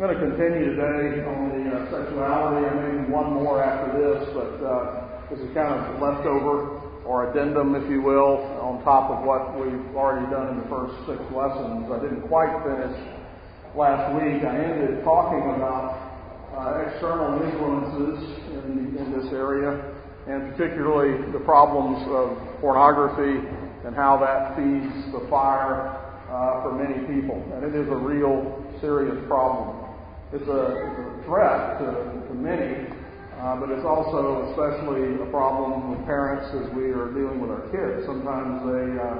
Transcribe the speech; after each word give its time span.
going 0.00 0.16
to 0.16 0.32
continue 0.32 0.72
today 0.72 1.20
on 1.28 1.52
the 1.52 1.76
uh, 1.76 1.84
sexuality, 1.92 2.64
and 2.64 2.76
maybe 2.80 3.12
one 3.12 3.36
more 3.36 3.60
after 3.60 3.92
this, 4.00 4.32
but 4.32 4.56
uh, 4.64 5.28
this 5.28 5.36
is 5.44 5.52
kind 5.52 5.76
of 5.76 6.00
leftover 6.00 6.80
or 7.04 7.28
addendum, 7.28 7.76
if 7.76 7.84
you 7.84 8.00
will, 8.00 8.40
on 8.64 8.80
top 8.80 9.12
of 9.12 9.28
what 9.28 9.52
we've 9.60 9.92
already 9.92 10.24
done 10.32 10.56
in 10.56 10.64
the 10.64 10.68
first 10.72 10.96
six 11.04 11.20
lessons. 11.36 11.84
I 11.92 12.00
didn't 12.00 12.24
quite 12.32 12.48
finish 12.64 12.96
last 13.76 14.16
week. 14.16 14.40
I 14.40 14.56
ended 14.56 15.04
talking 15.04 15.44
about 15.52 15.92
uh, 16.56 16.88
external 16.88 17.36
influences 17.44 18.24
in, 18.56 18.96
in 18.96 19.12
this 19.12 19.28
area, 19.36 19.84
and 20.24 20.56
particularly 20.56 21.28
the 21.28 21.44
problems 21.44 22.00
of 22.08 22.40
pornography 22.64 23.36
and 23.84 23.92
how 23.92 24.16
that 24.16 24.56
feeds 24.56 25.12
the 25.12 25.28
fire 25.28 25.92
uh, 26.32 26.64
for 26.64 26.72
many 26.72 27.04
people. 27.04 27.36
And 27.52 27.68
it 27.68 27.76
is 27.76 27.84
a 27.92 28.00
real 28.00 28.64
serious 28.80 29.20
problem. 29.28 29.79
It's 30.30 30.46
a, 30.46 30.62
it's 30.78 30.98
a 31.02 31.10
threat 31.26 31.82
to, 31.82 31.90
to 32.30 32.34
many, 32.38 32.86
uh, 33.34 33.58
but 33.58 33.66
it's 33.74 33.82
also 33.82 34.46
especially 34.54 35.18
a 35.18 35.26
problem 35.34 35.90
with 35.90 36.06
parents 36.06 36.54
as 36.54 36.70
we 36.70 36.94
are 36.94 37.10
dealing 37.10 37.42
with 37.42 37.50
our 37.50 37.66
kids. 37.74 38.06
Sometimes 38.06 38.62
they 38.62 38.94
uh, 38.94 39.10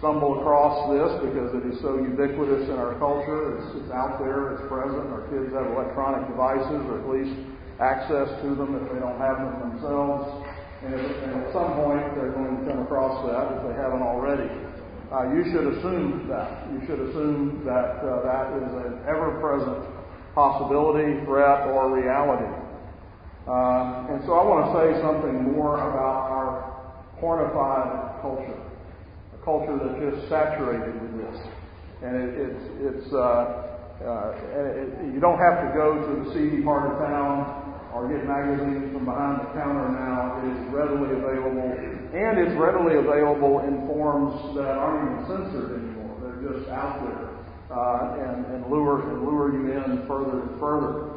stumble 0.00 0.40
across 0.40 0.88
this 0.88 1.20
because 1.20 1.52
it 1.52 1.68
is 1.68 1.76
so 1.84 2.00
ubiquitous 2.00 2.64
in 2.64 2.80
our 2.80 2.96
culture. 2.96 3.60
It's, 3.60 3.84
it's 3.84 3.92
out 3.92 4.16
there, 4.24 4.56
it's 4.56 4.64
present. 4.72 5.04
Our 5.12 5.28
kids 5.28 5.52
have 5.52 5.68
electronic 5.68 6.24
devices, 6.32 6.80
or 6.88 7.04
at 7.04 7.06
least 7.12 7.36
access 7.76 8.32
to 8.40 8.56
them 8.56 8.72
if 8.80 8.88
they 8.88 9.04
don't 9.04 9.20
have 9.20 9.36
them 9.36 9.68
themselves. 9.68 10.48
And, 10.80 10.96
if, 10.96 11.04
and 11.28 11.44
at 11.44 11.52
some 11.52 11.76
point, 11.76 12.08
they're 12.16 12.32
going 12.32 12.56
to 12.56 12.64
come 12.72 12.80
across 12.80 13.20
that 13.28 13.52
if 13.52 13.68
they 13.68 13.76
haven't 13.76 14.00
already. 14.00 14.48
Uh, 15.12 15.28
you 15.36 15.44
should 15.52 15.76
assume 15.76 16.24
that. 16.32 16.72
You 16.72 16.80
should 16.88 17.04
assume 17.04 17.68
that 17.68 18.00
uh, 18.00 18.24
that 18.24 18.56
is 18.64 18.72
an 18.80 19.04
ever 19.04 19.36
present 19.44 20.01
possibility, 20.34 21.24
threat, 21.24 21.68
or 21.68 21.92
reality. 21.92 22.48
Uh, 23.46 24.12
and 24.14 24.22
so 24.24 24.38
I 24.38 24.42
want 24.46 24.70
to 24.70 24.72
say 24.78 24.86
something 25.02 25.52
more 25.52 25.74
about 25.74 26.30
our 26.30 26.72
pornified 27.18 28.22
culture, 28.22 28.60
a 29.34 29.38
culture 29.44 29.74
that's 29.82 29.98
just 29.98 30.28
saturated 30.30 30.94
with 30.94 31.26
this. 31.26 31.36
And 32.02 32.12
it, 32.16 32.30
it's, 32.38 32.62
it's 32.80 33.12
uh, 33.12 33.72
uh, 34.02 34.34
and 34.34 34.64
it, 34.78 35.14
you 35.14 35.20
don't 35.20 35.38
have 35.38 35.62
to 35.62 35.70
go 35.74 35.94
to 35.94 36.10
the 36.22 36.26
seedy 36.34 36.62
part 36.62 36.90
of 36.90 36.98
town 36.98 37.74
or 37.94 38.08
get 38.10 38.26
magazines 38.26 38.90
from 38.90 39.04
behind 39.04 39.42
the 39.42 39.50
counter 39.54 39.90
now. 39.94 40.38
It 40.42 40.46
is 40.50 40.60
readily 40.74 41.14
available, 41.18 41.70
and 42.14 42.34
it's 42.38 42.54
readily 42.58 42.98
available 42.98 43.62
in 43.66 43.86
forms 43.86 44.54
that 44.56 44.74
aren't 44.74 45.02
even 45.02 45.22
censored 45.26 45.82
anymore. 45.82 46.14
They're 46.18 46.42
just 46.46 46.70
out 46.70 47.02
there 47.04 47.31
uh, 47.72 48.16
and, 48.20 48.46
and 48.46 48.70
lure 48.70 49.08
and 49.10 49.24
lure 49.24 49.52
you 49.52 49.72
in 49.72 50.06
further 50.06 50.42
and 50.42 50.60
further. 50.60 51.08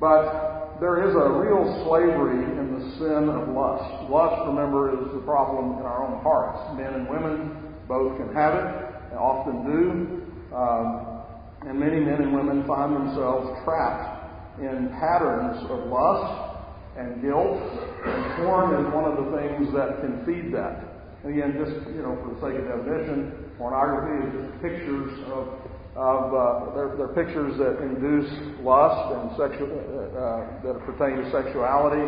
But 0.00 0.80
there 0.80 1.06
is 1.06 1.14
a 1.14 1.28
real 1.28 1.84
slavery 1.84 2.40
in 2.40 2.72
the 2.72 2.82
sin 2.96 3.28
of 3.28 3.48
lust. 3.52 4.10
Lust, 4.10 4.48
remember, 4.48 4.96
is 4.96 5.12
the 5.12 5.20
problem 5.20 5.78
in 5.78 5.84
our 5.84 6.08
own 6.08 6.22
hearts. 6.22 6.76
Men 6.76 6.94
and 6.94 7.08
women 7.08 7.76
both 7.86 8.16
can 8.16 8.32
have 8.34 8.54
it, 8.54 8.68
and 9.12 9.18
often 9.18 9.60
do. 9.68 10.56
Um, 10.56 11.20
and 11.68 11.78
many 11.78 12.00
men 12.00 12.22
and 12.24 12.32
women 12.32 12.66
find 12.66 12.96
themselves 12.96 13.52
trapped 13.64 14.60
in 14.60 14.88
patterns 14.96 15.60
of 15.68 15.92
lust 15.92 16.50
and 16.96 17.20
guilt. 17.20 17.60
And 17.60 18.24
porn 18.40 18.80
is 18.80 18.88
one 18.94 19.04
of 19.04 19.20
the 19.20 19.28
things 19.36 19.68
that 19.76 20.00
can 20.00 20.24
feed 20.24 20.48
that. 20.56 20.80
And 21.22 21.36
again, 21.36 21.60
just 21.60 21.76
you 21.92 22.00
know, 22.00 22.16
for 22.24 22.32
the 22.32 22.40
sake 22.40 22.56
of 22.56 22.64
definition, 22.64 23.52
pornography 23.60 24.16
is 24.24 24.32
just 24.32 24.62
pictures 24.64 25.12
of 25.28 25.59
of 25.96 26.30
uh, 26.30 26.74
they're, 26.74 27.10
pictures 27.18 27.58
that 27.58 27.82
induce 27.82 28.30
lust 28.62 29.10
and 29.10 29.34
sexual 29.34 29.66
uh, 29.66 30.06
uh, 30.14 30.62
that 30.62 30.78
pertain 30.86 31.18
to 31.18 31.26
sexuality 31.34 32.06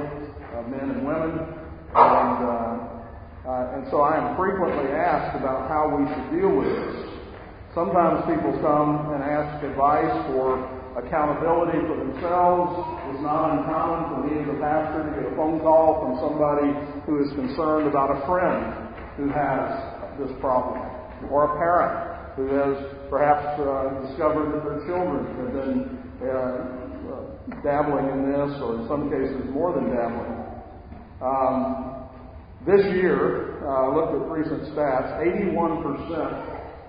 of 0.55 0.70
men 0.70 0.86
and 0.94 1.02
women, 1.02 1.34
and 1.91 2.39
uh, 2.47 2.92
uh, 3.42 3.74
and 3.74 3.83
so 3.90 4.06
I 4.06 4.23
am 4.23 4.39
frequently 4.39 4.95
asked 4.95 5.34
about 5.34 5.67
how 5.67 5.90
we 5.90 6.06
should 6.06 6.29
deal 6.30 6.55
with 6.55 6.70
this. 6.70 7.11
Sometimes 7.74 8.23
people 8.30 8.55
come 8.62 9.11
and 9.18 9.24
ask 9.24 9.64
advice 9.67 10.14
for 10.30 10.62
accountability 10.95 11.83
for 11.90 11.98
themselves. 11.98 12.70
It's 13.11 13.23
not 13.24 13.51
uncommon 13.51 14.14
for 14.14 14.18
me 14.30 14.46
as 14.46 14.46
a 14.46 14.58
pastor 14.62 15.11
to 15.11 15.11
get 15.18 15.27
a 15.27 15.35
phone 15.35 15.58
call 15.58 16.06
from 16.06 16.23
somebody 16.23 16.70
who 17.02 17.18
is 17.18 17.35
concerned 17.35 17.90
about 17.90 18.14
a 18.14 18.23
friend 18.30 18.95
who 19.18 19.27
has 19.35 19.67
this 20.23 20.30
problem, 20.39 20.79
or 21.27 21.51
a 21.51 21.58
parent 21.58 22.36
who 22.39 22.46
has 22.46 23.02
perhaps 23.12 23.45
uh, 23.61 24.08
discovered 24.08 24.56
that 24.56 24.64
their 24.64 24.80
children 24.89 25.20
have 25.36 25.52
been 25.52 25.84
uh, 26.24 27.61
dabbling 27.61 28.08
in 28.08 28.33
this, 28.33 28.56
or 28.64 28.80
in 28.80 28.89
some 28.89 29.12
cases 29.12 29.36
more 29.52 29.77
than 29.77 29.92
dabbling. 29.92 30.33
Um, 31.20 32.08
this 32.64 32.80
year, 32.96 33.61
uh, 33.68 33.92
looked 33.92 34.17
at 34.17 34.24
recent 34.33 34.73
stats, 34.73 35.12
81% 35.20 35.84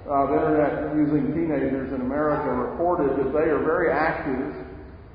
of 0.08 0.32
internet 0.32 0.96
using 0.96 1.36
teenagers 1.36 1.92
in 1.92 2.00
America 2.00 2.48
reported 2.72 3.20
that 3.20 3.36
they 3.36 3.52
are 3.52 3.60
very 3.60 3.92
active 3.92 4.64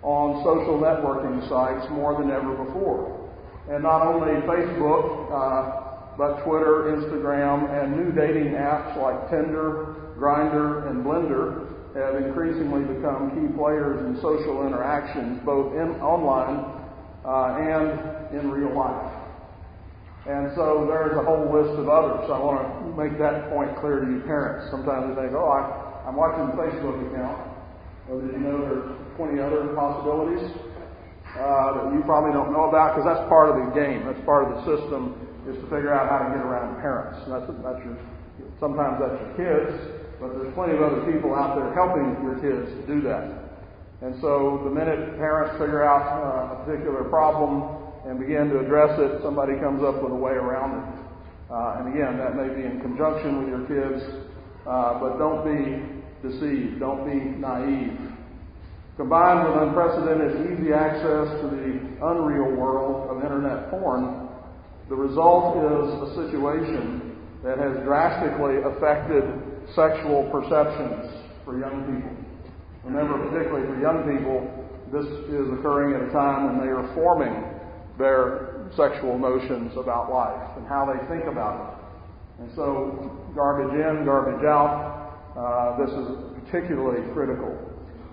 on 0.02 0.44
social 0.44 0.76
networking 0.76 1.40
sites 1.48 1.88
more 1.90 2.20
than 2.20 2.30
ever 2.30 2.52
before. 2.69 3.32
And 3.70 3.82
not 3.82 4.04
only 4.04 4.44
Facebook, 4.44 5.32
uh, 5.32 5.88
but 6.19 6.44
Twitter, 6.44 6.92
Instagram, 7.00 7.64
and 7.72 7.96
new 7.96 8.12
dating 8.12 8.52
apps 8.52 9.00
like 9.00 9.30
Tinder, 9.30 10.07
Grindr, 10.18 10.90
and 10.90 11.04
Blendr 11.04 11.68
have 11.94 12.20
increasingly 12.22 12.82
become 12.84 13.30
key 13.32 13.48
players 13.56 14.02
in 14.04 14.20
social 14.20 14.66
interactions, 14.66 15.40
both 15.46 15.72
in 15.74 15.96
online 16.02 16.66
uh, 17.24 17.58
and 17.58 18.38
in 18.38 18.50
real 18.50 18.74
life. 18.74 19.18
And 20.28 20.52
so 20.54 20.84
there's 20.84 21.16
a 21.16 21.24
whole 21.24 21.48
list 21.48 21.72
of 21.80 21.88
others. 21.88 22.28
I 22.28 22.36
want 22.36 22.60
to 22.60 22.92
make 22.92 23.16
that 23.16 23.48
point 23.48 23.72
clear 23.80 24.04
to 24.04 24.06
you 24.06 24.20
parents. 24.28 24.68
Sometimes 24.68 25.16
they 25.16 25.24
think, 25.24 25.32
oh, 25.32 25.48
I, 25.48 26.04
I'm 26.04 26.16
watching 26.20 26.52
the 26.52 26.56
Facebook 26.60 27.00
account. 27.08 27.48
Well, 28.04 28.20
did 28.20 28.36
you 28.36 28.44
know 28.44 28.60
there's 28.60 28.88
20 29.16 29.40
other 29.40 29.72
possibilities 29.72 30.44
uh, 31.32 31.80
that 31.80 31.96
you 31.96 32.04
probably 32.04 32.36
don't 32.36 32.52
know 32.52 32.68
about? 32.68 32.92
Because 32.92 33.08
that's 33.08 33.24
part 33.32 33.48
of 33.48 33.56
the 33.56 33.68
game. 33.72 34.04
That's 34.04 34.20
part 34.28 34.48
of 34.48 34.60
the 34.60 34.60
system 34.68 35.16
is 35.48 35.56
to 35.56 35.66
figure 35.72 35.96
out 35.96 36.12
how 36.12 36.28
to 36.28 36.28
get 36.36 36.44
around 36.44 36.76
parents. 36.84 37.24
And 37.24 37.32
that's, 37.32 37.48
that's 37.64 37.80
your, 37.80 37.96
sometimes 38.60 39.00
that's 39.00 39.16
your 39.16 39.32
kids, 39.32 39.97
but 40.20 40.34
there's 40.34 40.52
plenty 40.54 40.74
of 40.74 40.82
other 40.82 41.06
people 41.10 41.34
out 41.34 41.54
there 41.54 41.70
helping 41.74 42.18
your 42.26 42.38
kids 42.42 42.70
do 42.86 43.00
that. 43.02 43.48
And 44.02 44.14
so 44.20 44.62
the 44.62 44.70
minute 44.70 45.18
parents 45.18 45.58
figure 45.58 45.82
out 45.82 46.06
uh, 46.06 46.54
a 46.54 46.64
particular 46.64 47.04
problem 47.10 47.82
and 48.06 48.18
begin 48.18 48.48
to 48.50 48.60
address 48.60 48.94
it, 48.98 49.22
somebody 49.22 49.58
comes 49.58 49.82
up 49.82 50.02
with 50.02 50.12
a 50.12 50.20
way 50.20 50.32
around 50.32 50.78
it. 50.78 50.86
Uh, 51.50 51.80
and 51.80 51.94
again, 51.94 52.18
that 52.18 52.36
may 52.36 52.48
be 52.54 52.62
in 52.62 52.80
conjunction 52.80 53.42
with 53.42 53.48
your 53.48 53.64
kids, 53.66 54.04
uh, 54.68 55.00
but 55.00 55.18
don't 55.18 55.42
be 55.42 55.98
deceived. 56.22 56.78
Don't 56.78 57.06
be 57.06 57.18
naive. 57.38 57.96
Combined 58.96 59.46
with 59.46 59.62
unprecedented 59.62 60.52
easy 60.52 60.72
access 60.72 61.30
to 61.42 61.46
the 61.50 61.78
unreal 62.02 62.54
world 62.54 63.10
of 63.10 63.22
internet 63.22 63.70
porn, 63.70 64.28
the 64.88 64.94
result 64.94 65.56
is 65.56 66.10
a 66.10 66.26
situation 66.26 67.16
that 67.44 67.58
has 67.58 67.82
drastically 67.84 68.58
affected 68.64 69.22
sexual 69.74 70.28
perceptions 70.30 71.10
for 71.44 71.58
young 71.58 71.84
people. 71.84 72.14
Remember, 72.84 73.18
particularly 73.28 73.66
for 73.66 73.80
young 73.80 74.04
people, 74.06 74.44
this 74.92 75.04
is 75.28 75.52
occurring 75.58 75.94
at 75.94 76.08
a 76.08 76.12
time 76.12 76.48
when 76.48 76.56
they 76.64 76.72
are 76.72 76.88
forming 76.94 77.34
their 77.98 78.70
sexual 78.76 79.18
notions 79.18 79.72
about 79.76 80.10
life 80.12 80.56
and 80.56 80.66
how 80.66 80.88
they 80.88 81.00
think 81.12 81.28
about 81.28 81.56
it. 81.60 82.42
And 82.44 82.50
so, 82.54 83.10
garbage 83.34 83.74
in, 83.74 84.04
garbage 84.04 84.44
out, 84.46 85.18
uh, 85.36 85.76
this 85.82 85.90
is 85.90 86.06
particularly 86.44 87.02
critical. 87.12 87.50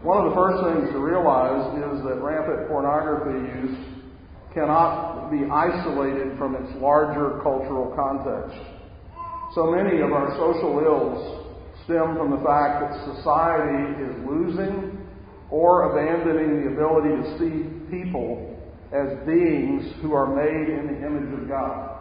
One 0.02 0.26
of 0.26 0.30
the 0.30 0.36
first 0.36 0.60
things 0.66 0.92
to 0.94 1.00
realize 1.00 1.72
is 1.78 2.04
that 2.04 2.22
rampant 2.22 2.68
pornography 2.68 3.38
use 3.62 3.78
cannot 4.54 5.30
be 5.30 5.46
isolated 5.50 6.38
from 6.38 6.56
its 6.56 6.70
larger 6.82 7.40
cultural 7.44 7.94
context. 7.96 8.58
So 9.54 9.72
many 9.72 10.02
of 10.02 10.12
our 10.12 10.32
social 10.38 10.80
ills 10.80 11.45
stem 11.86 12.18
from 12.18 12.32
the 12.32 12.42
fact 12.44 12.82
that 12.82 13.16
society 13.16 14.04
is 14.04 14.14
losing 14.28 14.98
or 15.50 15.94
abandoning 15.94 16.66
the 16.66 16.74
ability 16.74 17.14
to 17.14 17.26
see 17.38 17.56
people 17.90 18.58
as 18.92 19.14
beings 19.26 19.86
who 20.02 20.14
are 20.14 20.30
made 20.34 20.70
in 20.70 20.88
the 20.88 21.06
image 21.06 21.32
of 21.42 21.48
God. 21.48 21.96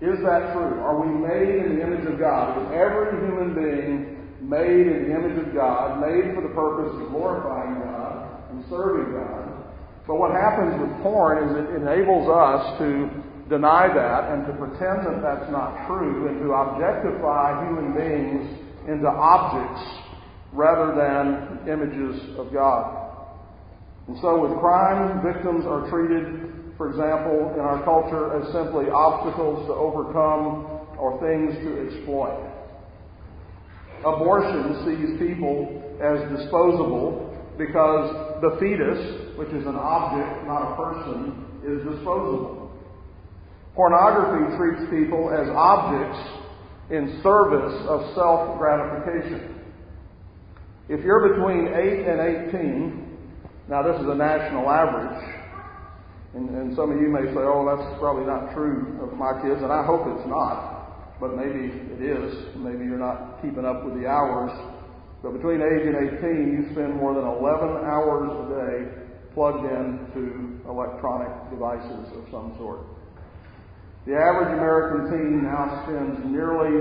Is 0.00 0.22
that 0.22 0.54
true? 0.54 0.78
Are 0.78 1.00
we 1.00 1.10
made 1.10 1.66
in 1.66 1.76
the 1.76 1.82
image 1.82 2.06
of 2.06 2.20
God? 2.20 2.54
Is 2.62 2.68
every 2.70 3.18
human 3.18 3.54
being 3.54 4.48
made 4.48 4.86
in 4.86 5.08
the 5.08 5.14
image 5.16 5.46
of 5.46 5.52
God, 5.54 6.00
made 6.00 6.34
for 6.34 6.42
the 6.46 6.54
purpose 6.54 6.94
of 7.02 7.10
glorifying 7.10 7.82
God 7.82 8.50
and 8.50 8.64
serving 8.70 9.10
God? 9.10 9.58
But 10.06 10.16
what 10.16 10.30
happens 10.30 10.78
with 10.80 11.02
porn 11.02 11.42
is 11.42 11.50
it 11.52 11.82
enables 11.82 12.30
us 12.30 12.78
to 12.78 13.10
deny 13.48 13.88
that 13.88 14.32
and 14.32 14.46
to 14.46 14.52
pretend 14.52 15.08
that 15.08 15.20
that's 15.22 15.50
not 15.50 15.86
true 15.86 16.28
and 16.28 16.40
to 16.40 16.52
objectify 16.52 17.64
human 17.64 17.96
beings 17.96 18.44
into 18.88 19.08
objects 19.08 19.84
rather 20.52 20.94
than 20.96 21.68
images 21.68 22.38
of 22.38 22.52
God. 22.52 23.08
And 24.08 24.16
so 24.20 24.40
with 24.40 24.58
crime, 24.60 25.20
victims 25.22 25.64
are 25.66 25.88
treated, 25.90 26.76
for 26.76 26.88
example, 26.88 27.52
in 27.54 27.60
our 27.60 27.84
culture 27.84 28.40
as 28.40 28.52
simply 28.52 28.88
obstacles 28.88 29.66
to 29.68 29.74
overcome 29.74 30.96
or 30.98 31.20
things 31.20 31.52
to 31.64 31.70
exploit. 31.84 32.48
Abortion 34.00 34.80
sees 34.86 35.18
people 35.20 35.82
as 36.00 36.20
disposable 36.38 37.28
because 37.58 38.40
the 38.40 38.56
fetus, 38.60 39.36
which 39.36 39.48
is 39.48 39.66
an 39.66 39.76
object, 39.76 40.46
not 40.46 40.72
a 40.72 40.76
person, 40.76 41.44
is 41.66 41.84
disposable. 41.84 42.57
Pornography 43.78 44.58
treats 44.58 44.90
people 44.90 45.30
as 45.30 45.46
objects 45.54 46.18
in 46.90 47.22
service 47.22 47.78
of 47.86 48.10
self 48.18 48.58
gratification. 48.58 49.54
If 50.88 51.06
you're 51.06 51.30
between 51.30 51.70
8 51.70 52.10
and 52.10 52.18
18, 52.50 53.70
now 53.70 53.86
this 53.86 53.94
is 54.02 54.08
a 54.10 54.18
national 54.18 54.66
average, 54.66 55.22
and, 56.34 56.50
and 56.58 56.74
some 56.74 56.90
of 56.90 56.98
you 56.98 57.06
may 57.06 57.30
say, 57.30 57.38
oh, 57.38 57.62
that's 57.70 57.86
probably 58.02 58.26
not 58.26 58.50
true 58.50 58.98
of 58.98 59.14
my 59.14 59.38
kids, 59.46 59.62
and 59.62 59.70
I 59.70 59.86
hope 59.86 60.10
it's 60.10 60.26
not, 60.26 61.14
but 61.22 61.38
maybe 61.38 61.70
it 61.70 62.02
is. 62.02 62.58
Maybe 62.58 62.82
you're 62.82 62.98
not 62.98 63.38
keeping 63.46 63.62
up 63.62 63.86
with 63.86 63.94
the 63.94 64.10
hours. 64.10 64.50
But 65.22 65.38
between 65.38 65.62
age 65.62 65.86
and 65.86 66.18
18, 66.18 66.50
you 66.50 66.74
spend 66.74 66.98
more 66.98 67.14
than 67.14 67.30
11 67.30 67.86
hours 67.86 68.26
a 68.26 68.46
day 68.58 68.76
plugged 69.38 69.70
into 69.70 70.66
electronic 70.66 71.30
devices 71.54 72.10
of 72.18 72.26
some 72.34 72.58
sort. 72.58 72.97
The 74.08 74.16
average 74.16 74.56
American 74.56 75.12
teen 75.12 75.44
now 75.44 75.84
spends 75.84 76.16
nearly 76.32 76.80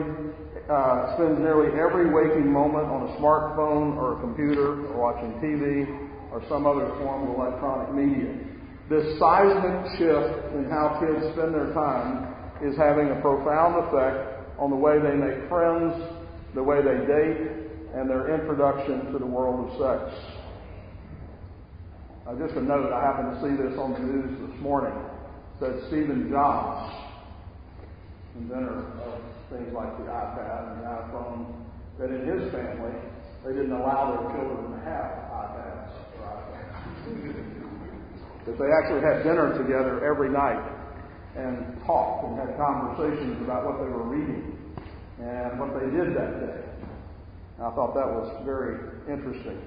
uh, 0.72 1.20
spends 1.20 1.36
nearly 1.44 1.76
every 1.76 2.08
waking 2.08 2.48
moment 2.48 2.88
on 2.88 3.04
a 3.04 3.20
smartphone 3.20 4.00
or 4.00 4.16
a 4.16 4.20
computer 4.24 4.88
or 4.88 4.96
watching 4.96 5.36
TV 5.44 5.84
or 6.32 6.40
some 6.48 6.64
other 6.64 6.88
form 7.04 7.28
of 7.28 7.36
electronic 7.36 7.92
media. 7.92 8.32
This 8.88 9.20
seismic 9.20 10.00
shift 10.00 10.56
in 10.56 10.72
how 10.72 11.04
kids 11.04 11.20
spend 11.36 11.52
their 11.52 11.76
time 11.76 12.32
is 12.64 12.80
having 12.80 13.12
a 13.12 13.20
profound 13.20 13.76
effect 13.84 14.48
on 14.56 14.72
the 14.72 14.80
way 14.80 14.96
they 14.96 15.12
make 15.12 15.52
friends, 15.52 16.00
the 16.56 16.64
way 16.64 16.80
they 16.80 16.96
date, 17.12 17.44
and 17.92 18.08
their 18.08 18.40
introduction 18.40 19.12
to 19.12 19.20
the 19.20 19.28
world 19.28 19.68
of 19.68 19.76
sex. 19.76 20.16
Uh, 22.24 22.40
just 22.40 22.56
a 22.56 22.64
note, 22.64 22.88
I 22.96 23.04
happened 23.04 23.36
to 23.36 23.40
see 23.44 23.56
this 23.60 23.76
on 23.76 23.92
the 23.92 24.00
news 24.00 24.32
this 24.48 24.56
morning. 24.64 24.96
Said 25.60 25.76
Stephen 25.92 26.32
Jobs, 26.32 27.07
inventor 28.40 28.86
of 29.04 29.22
things 29.50 29.74
like 29.74 29.98
the 29.98 30.06
iPad 30.06 30.74
and 30.74 30.82
the 30.82 30.88
iPhone, 30.88 31.66
that 32.00 32.10
in 32.12 32.28
his 32.28 32.52
family, 32.52 32.94
they 33.46 33.54
didn't 33.54 33.72
allow 33.72 34.14
their 34.14 34.26
children 34.36 34.72
to 34.72 34.80
have 34.86 35.28
iPads 35.34 35.90
or 36.16 36.30
iPhones. 36.30 36.78
that 38.46 38.58
they 38.58 38.70
actually 38.72 39.02
had 39.02 39.24
dinner 39.24 39.58
together 39.58 40.06
every 40.06 40.30
night 40.30 40.64
and 41.36 41.80
talked 41.86 42.26
and 42.28 42.40
had 42.40 42.58
conversations 42.58 43.42
about 43.44 43.66
what 43.66 43.78
they 43.78 43.90
were 43.90 44.04
reading 44.04 44.58
and 45.20 45.60
what 45.60 45.74
they 45.80 45.86
did 45.90 46.16
that 46.16 46.40
day. 46.40 46.64
I 47.58 47.70
thought 47.74 47.94
that 47.96 48.06
was 48.06 48.44
very 48.46 48.78
interesting. 49.10 49.60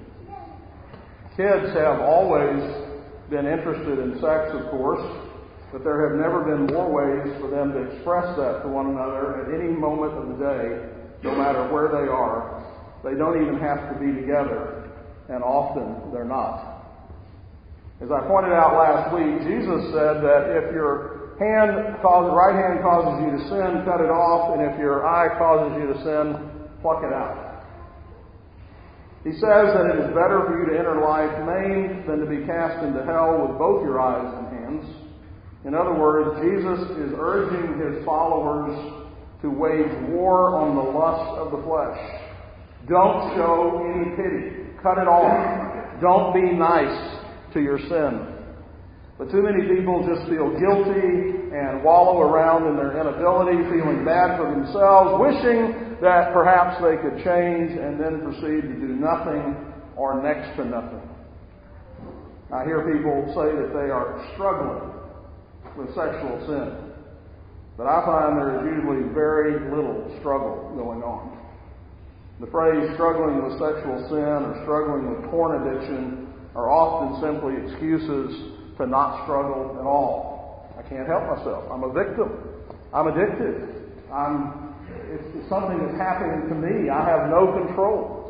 Kids 1.37 1.75
have 1.75 2.01
always 2.01 2.63
been 3.31 3.47
interested 3.47 3.99
in 3.99 4.15
sex, 4.21 4.51
of 4.55 4.71
course, 4.71 5.30
but 5.73 5.85
there 5.85 6.09
have 6.09 6.19
never 6.19 6.43
been 6.43 6.67
more 6.75 6.91
ways 6.91 7.31
for 7.41 7.49
them 7.49 7.73
to 7.73 7.81
express 7.91 8.27
that 8.37 8.63
to 8.63 8.69
one 8.69 8.91
another 8.91 9.47
at 9.47 9.55
any 9.55 9.71
moment 9.71 10.13
of 10.19 10.27
the 10.35 10.39
day, 10.43 10.91
no 11.23 11.35
matter 11.35 11.71
where 11.71 11.89
they 11.89 12.11
are. 12.11 12.67
They 13.05 13.15
don't 13.17 13.41
even 13.41 13.59
have 13.61 13.93
to 13.93 13.97
be 13.99 14.13
together, 14.13 14.91
and 15.29 15.43
often 15.43 16.13
they're 16.13 16.29
not. 16.29 16.81
As 18.03 18.11
I 18.11 18.21
pointed 18.27 18.53
out 18.53 18.75
last 18.75 19.15
week, 19.15 19.47
Jesus 19.47 19.93
said 19.93 20.25
that 20.25 20.57
if 20.57 20.73
your 20.73 21.37
hand 21.39 22.01
causes, 22.03 22.33
right 22.33 22.57
hand 22.57 22.83
causes 22.83 23.17
you 23.25 23.31
to 23.37 23.41
sin, 23.49 23.85
cut 23.85 24.01
it 24.01 24.13
off, 24.13 24.57
and 24.57 24.65
if 24.67 24.79
your 24.81 25.07
eye 25.07 25.29
causes 25.39 25.77
you 25.81 25.87
to 25.93 25.97
sin, 26.03 26.51
pluck 26.83 27.05
it 27.05 27.13
out. 27.13 27.65
He 29.25 29.33
says 29.33 29.77
that 29.77 29.85
it 29.85 30.01
is 30.01 30.09
better 30.17 30.49
for 30.49 30.61
you 30.61 30.73
to 30.73 30.79
enter 30.79 31.01
life 31.01 31.33
maimed 31.45 32.09
than 32.09 32.21
to 32.21 32.27
be 32.27 32.45
cast 32.49 32.83
into 32.85 33.05
hell 33.05 33.47
with 33.47 33.59
both 33.61 33.85
your 33.85 34.01
eyes 34.01 34.25
and 34.25 34.49
hands. 34.49 35.00
In 35.65 35.75
other 35.75 35.93
words, 35.93 36.41
Jesus 36.41 36.89
is 36.97 37.13
urging 37.19 37.77
his 37.81 38.05
followers 38.05 38.73
to 39.43 39.51
wage 39.51 39.93
war 40.09 40.57
on 40.57 40.77
the 40.77 40.83
lust 40.83 41.37
of 41.37 41.53
the 41.53 41.61
flesh. 41.69 42.01
Don't 42.89 43.37
show 43.37 43.85
any 43.85 44.17
pity. 44.17 44.73
Cut 44.83 44.97
it 44.97 45.09
off. 45.09 46.01
Don't 46.01 46.33
be 46.33 46.57
nice 46.57 47.21
to 47.53 47.61
your 47.61 47.79
sin. 47.79 48.41
But 49.19 49.31
too 49.31 49.45
many 49.45 49.69
people 49.69 50.01
just 50.09 50.25
feel 50.33 50.49
guilty 50.57 51.53
and 51.53 51.85
wallow 51.85 52.25
around 52.25 52.65
in 52.69 52.77
their 52.77 52.97
inability, 52.97 53.69
feeling 53.69 54.01
bad 54.01 54.41
for 54.41 54.49
themselves, 54.49 55.21
wishing 55.21 56.01
that 56.01 56.33
perhaps 56.33 56.81
they 56.81 56.97
could 56.97 57.21
change 57.21 57.77
and 57.77 58.01
then 58.01 58.25
proceed 58.25 58.65
to 58.65 58.77
do 58.81 58.97
nothing 58.97 59.61
or 59.93 60.23
next 60.25 60.57
to 60.57 60.65
nothing. 60.65 61.05
I 62.49 62.65
hear 62.65 62.81
people 62.89 63.29
say 63.37 63.53
that 63.61 63.77
they 63.77 63.93
are 63.93 64.25
struggling 64.33 65.00
with 65.77 65.89
sexual 65.95 66.39
sin. 66.47 66.91
But 67.77 67.87
I 67.87 68.05
find 68.05 68.37
there 68.37 68.61
is 68.61 68.77
usually 68.77 69.09
very 69.15 69.57
little 69.71 70.05
struggle 70.21 70.73
going 70.77 71.03
on. 71.03 71.41
The 72.41 72.47
phrase 72.49 72.89
struggling 72.95 73.45
with 73.45 73.61
sexual 73.61 74.01
sin 74.09 74.49
or 74.49 74.57
struggling 74.65 75.13
with 75.13 75.31
porn 75.31 75.61
addiction 75.61 76.33
are 76.55 76.69
often 76.69 77.21
simply 77.21 77.57
excuses 77.57 78.57
to 78.77 78.87
not 78.87 79.25
struggle 79.25 79.77
at 79.79 79.85
all. 79.85 80.69
I 80.77 80.83
can't 80.89 81.07
help 81.07 81.25
myself. 81.37 81.65
I'm 81.71 81.85
a 81.85 81.93
victim. 81.93 82.33
I'm 82.93 83.07
addicted. 83.09 83.93
I'm, 84.13 84.75
it's, 85.13 85.29
it's 85.37 85.49
something 85.49 85.79
that's 85.85 86.01
happening 86.01 86.49
to 86.49 86.57
me. 86.57 86.89
I 86.89 87.05
have 87.05 87.29
no 87.29 87.53
control. 87.53 88.21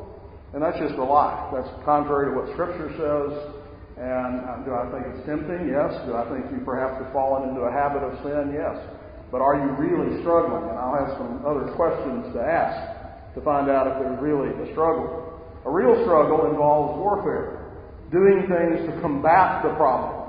And 0.52 0.62
that's 0.62 0.78
just 0.78 0.94
a 0.94 1.04
lie. 1.04 1.50
That's 1.54 1.70
contrary 1.84 2.30
to 2.30 2.38
what 2.38 2.50
Scripture 2.54 2.90
says. 2.98 3.59
And 4.00 4.40
uh, 4.48 4.64
do 4.64 4.72
I 4.72 4.88
think 4.88 5.12
it's 5.12 5.22
tempting? 5.28 5.68
Yes. 5.68 5.92
Do 6.08 6.16
I 6.16 6.24
think 6.32 6.48
you 6.56 6.64
perhaps 6.64 6.96
have 7.04 7.12
fallen 7.12 7.52
into 7.52 7.68
a 7.68 7.72
habit 7.72 8.00
of 8.00 8.16
sin? 8.24 8.56
Yes. 8.56 8.80
But 9.28 9.44
are 9.44 9.60
you 9.60 9.76
really 9.76 10.24
struggling? 10.24 10.64
And 10.72 10.80
I'll 10.80 10.96
have 10.96 11.20
some 11.20 11.44
other 11.44 11.68
questions 11.76 12.32
to 12.32 12.40
ask 12.40 13.36
to 13.36 13.44
find 13.44 13.68
out 13.68 13.86
if 13.86 14.00
there's 14.00 14.18
really 14.18 14.56
a 14.56 14.72
struggle. 14.72 15.36
A 15.68 15.70
real 15.70 16.00
struggle 16.08 16.48
involves 16.48 16.96
warfare, 16.96 17.76
doing 18.10 18.48
things 18.48 18.88
to 18.88 19.00
combat 19.04 19.62
the 19.62 19.76
problem 19.76 20.20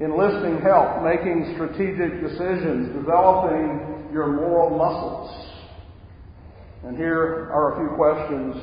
enlisting 0.00 0.60
help, 0.60 1.02
making 1.04 1.54
strategic 1.54 2.20
decisions, 2.20 2.94
developing 2.94 4.10
your 4.12 4.26
moral 4.26 4.70
muscles. 4.76 5.30
And 6.84 6.96
here 6.96 7.48
are 7.52 7.74
a 7.74 7.76
few 7.78 7.96
questions 7.96 8.56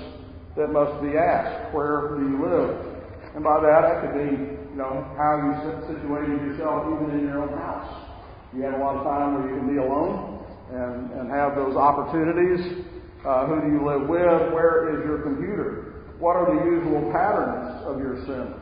that 0.57 0.71
must 0.71 1.01
be 1.01 1.17
asked. 1.17 1.73
Where 1.73 2.17
do 2.19 2.23
you 2.27 2.45
live? 2.45 2.90
And 3.35 3.43
by 3.43 3.59
that, 3.63 3.81
that 3.87 3.97
could 4.03 4.15
be, 4.15 4.31
you 4.71 4.77
know, 4.77 5.07
how 5.15 5.39
you 5.39 5.51
situated 5.87 6.41
yourself 6.51 6.83
even 6.91 7.19
in 7.19 7.23
your 7.27 7.43
own 7.43 7.55
house. 7.55 8.11
You 8.55 8.63
have 8.63 8.75
a 8.75 8.83
lot 8.83 8.97
of 8.99 9.03
time 9.07 9.39
where 9.39 9.47
you 9.47 9.55
can 9.55 9.67
be 9.71 9.79
alone 9.79 10.43
and, 10.71 11.11
and 11.15 11.31
have 11.31 11.55
those 11.55 11.75
opportunities. 11.75 12.83
Uh, 13.23 13.47
who 13.47 13.61
do 13.61 13.67
you 13.71 13.85
live 13.87 14.09
with? 14.09 14.51
Where 14.51 14.91
is 14.91 15.05
your 15.07 15.23
computer? 15.23 16.03
What 16.19 16.35
are 16.35 16.51
the 16.51 16.59
usual 16.65 17.11
patterns 17.11 17.87
of 17.87 17.99
your 17.99 18.19
sin? 18.27 18.61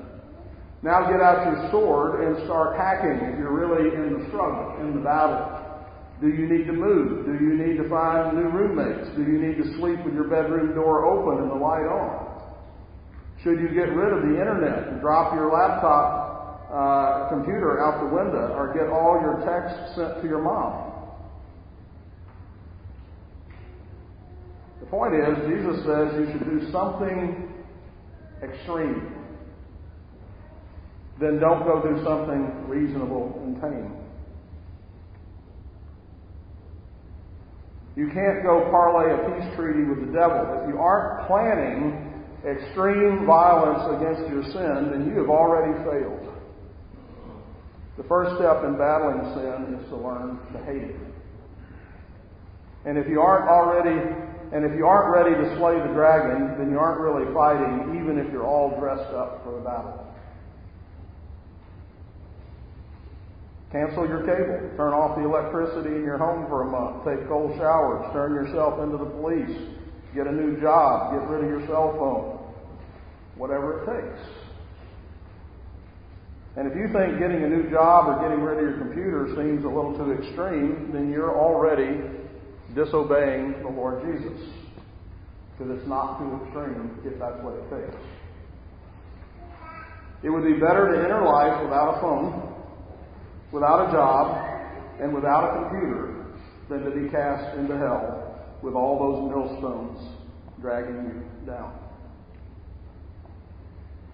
Now 0.81 1.09
get 1.09 1.19
out 1.19 1.43
your 1.43 1.71
sword 1.71 2.23
and 2.23 2.45
start 2.45 2.77
hacking 2.77 3.19
if 3.27 3.39
you're 3.39 3.51
really 3.51 3.91
in 3.91 4.21
the 4.21 4.27
struggle, 4.29 4.79
in 4.79 4.95
the 4.95 5.01
battle. 5.01 5.59
Do 6.21 6.27
you 6.27 6.47
need 6.47 6.67
to 6.67 6.73
move? 6.73 7.25
Do 7.25 7.33
you 7.33 7.55
need 7.55 7.77
to 7.81 7.89
find 7.89 8.35
new 8.35 8.47
roommates? 8.47 9.09
Do 9.15 9.23
you 9.23 9.39
need 9.39 9.57
to 9.57 9.75
sleep 9.79 10.03
with 10.05 10.13
your 10.13 10.27
bedroom 10.27 10.75
door 10.75 11.05
open 11.07 11.43
and 11.43 11.51
the 11.51 11.55
light 11.55 11.87
on? 11.87 12.29
Should 13.43 13.59
you 13.59 13.69
get 13.69 13.93
rid 13.95 14.11
of 14.13 14.23
the 14.23 14.39
internet 14.39 14.89
and 14.89 15.01
drop 15.01 15.33
your 15.33 15.51
laptop 15.51 16.67
uh, 16.71 17.29
computer 17.29 17.81
out 17.81 17.99
the 18.01 18.13
window 18.13 18.53
or 18.53 18.73
get 18.73 18.87
all 18.87 19.19
your 19.21 19.41
texts 19.45 19.95
sent 19.95 20.21
to 20.21 20.27
your 20.27 20.41
mom? 20.41 20.91
The 24.81 24.85
point 24.87 25.13
is, 25.15 25.37
Jesus 25.47 25.85
says 25.85 26.19
you 26.19 26.27
should 26.31 26.45
do 26.45 26.71
something 26.71 27.53
extreme 28.43 29.19
then 31.19 31.39
don't 31.39 31.63
go 31.65 31.81
do 31.83 32.01
something 32.03 32.67
reasonable 32.67 33.41
and 33.43 33.61
tame. 33.61 33.91
You 37.95 38.07
can't 38.07 38.41
go 38.43 38.69
parlay 38.71 39.11
a 39.11 39.17
peace 39.27 39.55
treaty 39.57 39.83
with 39.83 39.99
the 39.99 40.13
devil. 40.13 40.63
If 40.63 40.69
you 40.69 40.79
aren't 40.79 41.27
planning 41.27 42.08
extreme 42.45 43.25
violence 43.25 43.83
against 43.97 44.31
your 44.31 44.43
sin, 44.43 44.91
then 44.91 45.09
you 45.09 45.19
have 45.19 45.29
already 45.29 45.73
failed. 45.83 46.35
The 47.97 48.03
first 48.03 48.35
step 48.37 48.63
in 48.63 48.77
battling 48.77 49.33
sin 49.35 49.79
is 49.79 49.89
to 49.89 49.97
learn 49.97 50.39
to 50.53 50.63
hate 50.63 50.95
it. 50.95 50.99
And 52.85 52.97
if 52.97 53.07
you 53.07 53.19
aren't 53.21 53.49
already 53.49 54.15
And 54.51 54.65
if 54.65 54.75
you 54.75 54.87
aren't 54.87 55.13
ready 55.13 55.35
to 55.37 55.57
slay 55.57 55.77
the 55.77 55.93
dragon, 55.93 56.57
then 56.57 56.71
you 56.71 56.79
aren't 56.79 56.99
really 56.99 57.31
fighting, 57.35 58.01
even 58.01 58.17
if 58.17 58.33
you're 58.33 58.47
all 58.47 58.79
dressed 58.79 59.13
up 59.13 59.43
for 59.43 59.53
the 59.53 59.61
battle. 59.61 60.07
Cancel 63.71 64.07
your 64.07 64.25
cable. 64.25 64.75
Turn 64.75 64.93
off 64.93 65.15
the 65.17 65.23
electricity 65.23 65.93
in 65.93 66.03
your 66.03 66.17
home 66.17 66.47
for 66.49 66.63
a 66.63 66.69
month. 66.71 67.05
Take 67.05 67.27
cold 67.27 67.55
showers. 67.57 68.09
Turn 68.11 68.33
yourself 68.33 68.81
into 68.81 68.97
the 68.97 69.05
police. 69.05 69.53
Get 70.15 70.27
a 70.27 70.31
new 70.31 70.59
job. 70.59 71.13
Get 71.13 71.27
rid 71.29 71.43
of 71.43 71.49
your 71.49 71.67
cell 71.67 71.93
phone. 71.97 72.39
Whatever 73.35 73.81
it 73.81 73.85
takes. 73.85 74.21
And 76.57 76.67
if 76.69 76.75
you 76.75 76.91
think 76.91 77.19
getting 77.19 77.43
a 77.43 77.49
new 77.49 77.69
job 77.69 78.09
or 78.09 78.21
getting 78.21 78.43
rid 78.43 78.57
of 78.57 78.63
your 78.63 78.77
computer 78.79 79.29
seems 79.37 79.63
a 79.63 79.67
little 79.67 79.95
too 79.95 80.11
extreme, 80.11 80.91
then 80.91 81.11
you're 81.11 81.37
already 81.37 82.01
disobeying 82.75 83.61
the 83.61 83.69
Lord 83.69 84.01
Jesus. 84.03 84.49
Because 85.57 85.77
it's 85.77 85.87
not 85.87 86.19
too 86.19 86.43
extreme 86.43 86.99
if 87.05 87.19
that's 87.19 87.41
what 87.43 87.53
it 87.53 87.69
takes. 87.69 88.03
It 90.23 90.29
would 90.29 90.43
be 90.43 90.59
better 90.59 90.91
to 90.91 90.99
enter 90.99 91.23
life 91.23 91.63
without 91.63 91.97
a 91.97 92.01
phone 92.01 92.49
without 93.51 93.89
a 93.89 93.91
job, 93.91 94.45
and 95.01 95.13
without 95.13 95.49
a 95.49 95.61
computer 95.61 96.25
than 96.69 96.83
to 96.83 96.91
be 96.91 97.09
cast 97.09 97.57
into 97.57 97.77
hell 97.77 98.18
with 98.61 98.73
all 98.73 98.99
those 98.99 99.19
millstones 99.31 100.15
dragging 100.61 100.95
you 100.95 101.45
down. 101.45 101.73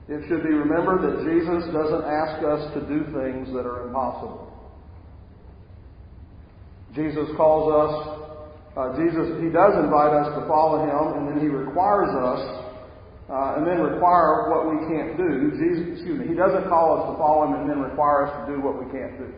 It 0.07 0.21
should 0.29 0.43
be 0.43 0.53
remembered 0.53 1.01
that 1.01 1.25
Jesus 1.25 1.65
doesn't 1.73 2.05
ask 2.05 2.37
us 2.45 2.61
to 2.77 2.81
do 2.85 3.09
things 3.09 3.49
that 3.57 3.65
are 3.65 3.87
impossible. 3.87 4.53
Jesus 6.93 7.27
calls 7.35 7.73
us, 7.73 7.93
uh, 8.77 8.93
Jesus, 8.95 9.41
He 9.41 9.49
does 9.49 9.73
invite 9.81 10.13
us 10.13 10.29
to 10.37 10.45
follow 10.47 10.85
Him, 10.85 11.17
and 11.17 11.23
then 11.27 11.41
He 11.41 11.49
requires 11.49 12.13
us 12.13 12.65
uh, 13.29 13.57
and 13.57 13.65
then 13.65 13.81
require 13.81 14.53
what 14.53 14.69
we 14.69 14.77
can't 14.85 15.17
do. 15.17 15.49
Jesus, 15.57 15.97
excuse 15.97 16.19
me, 16.21 16.29
He 16.29 16.37
doesn't 16.37 16.69
call 16.69 17.01
us 17.01 17.03
to 17.09 17.17
follow 17.17 17.49
Him 17.49 17.65
and 17.65 17.69
then 17.69 17.79
require 17.81 18.29
us 18.29 18.31
to 18.45 18.53
do 18.53 18.61
what 18.61 18.77
we 18.77 18.85
can't 18.93 19.17
do. 19.17 19.33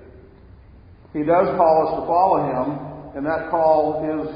He 1.15 1.23
does 1.23 1.47
call 1.55 1.87
us 1.87 1.91
to 1.95 2.03
follow 2.03 2.43
Him, 2.43 3.15
and 3.15 3.25
that 3.25 3.49
call 3.49 4.03
is, 4.03 4.27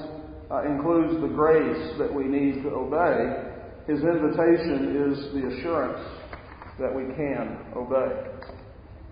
uh, 0.51 0.67
includes 0.67 1.15
the 1.21 1.31
grace 1.31 1.95
that 1.97 2.11
we 2.13 2.25
need 2.25 2.61
to 2.63 2.69
obey. 2.69 3.47
His 3.87 4.03
invitation 4.03 4.91
is 4.99 5.33
the 5.33 5.47
assurance 5.47 6.03
that 6.79 6.93
we 6.93 7.07
can 7.15 7.57
obey. 7.75 8.31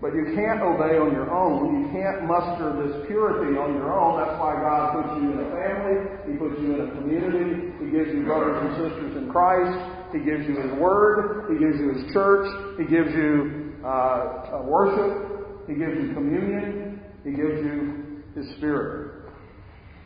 But 0.00 0.16
you 0.16 0.32
can't 0.36 0.60
obey 0.64 0.96
on 0.96 1.12
your 1.12 1.28
own. 1.28 1.84
You 1.84 1.88
can't 1.92 2.24
muster 2.24 2.72
this 2.80 3.06
purity 3.06 3.56
on 3.56 3.76
your 3.76 3.92
own. 3.92 4.16
That's 4.16 4.36
why 4.40 4.56
God 4.56 4.96
puts 4.96 5.12
you 5.20 5.28
in 5.32 5.38
a 5.44 5.48
family. 5.52 5.96
He 6.24 6.34
puts 6.40 6.56
you 6.56 6.72
in 6.72 6.80
a 6.88 6.90
community. 6.96 7.72
He 7.84 7.92
gives 7.92 8.08
you 8.08 8.24
brothers 8.24 8.56
and 8.64 8.70
sisters 8.80 9.12
in 9.20 9.28
Christ. 9.28 9.76
He 10.12 10.24
gives 10.24 10.48
you 10.48 10.56
His 10.56 10.72
Word. 10.80 11.52
He 11.52 11.60
gives 11.60 11.76
you 11.76 11.92
His 11.92 12.12
church. 12.16 12.48
He 12.80 12.84
gives 12.88 13.12
you 13.12 13.76
uh, 13.84 14.64
worship. 14.64 15.68
He 15.68 15.76
gives 15.76 15.92
you 16.00 16.12
communion. 16.16 17.00
He 17.24 17.36
gives 17.36 17.60
you 17.60 18.24
His 18.34 18.56
Spirit. 18.56 19.09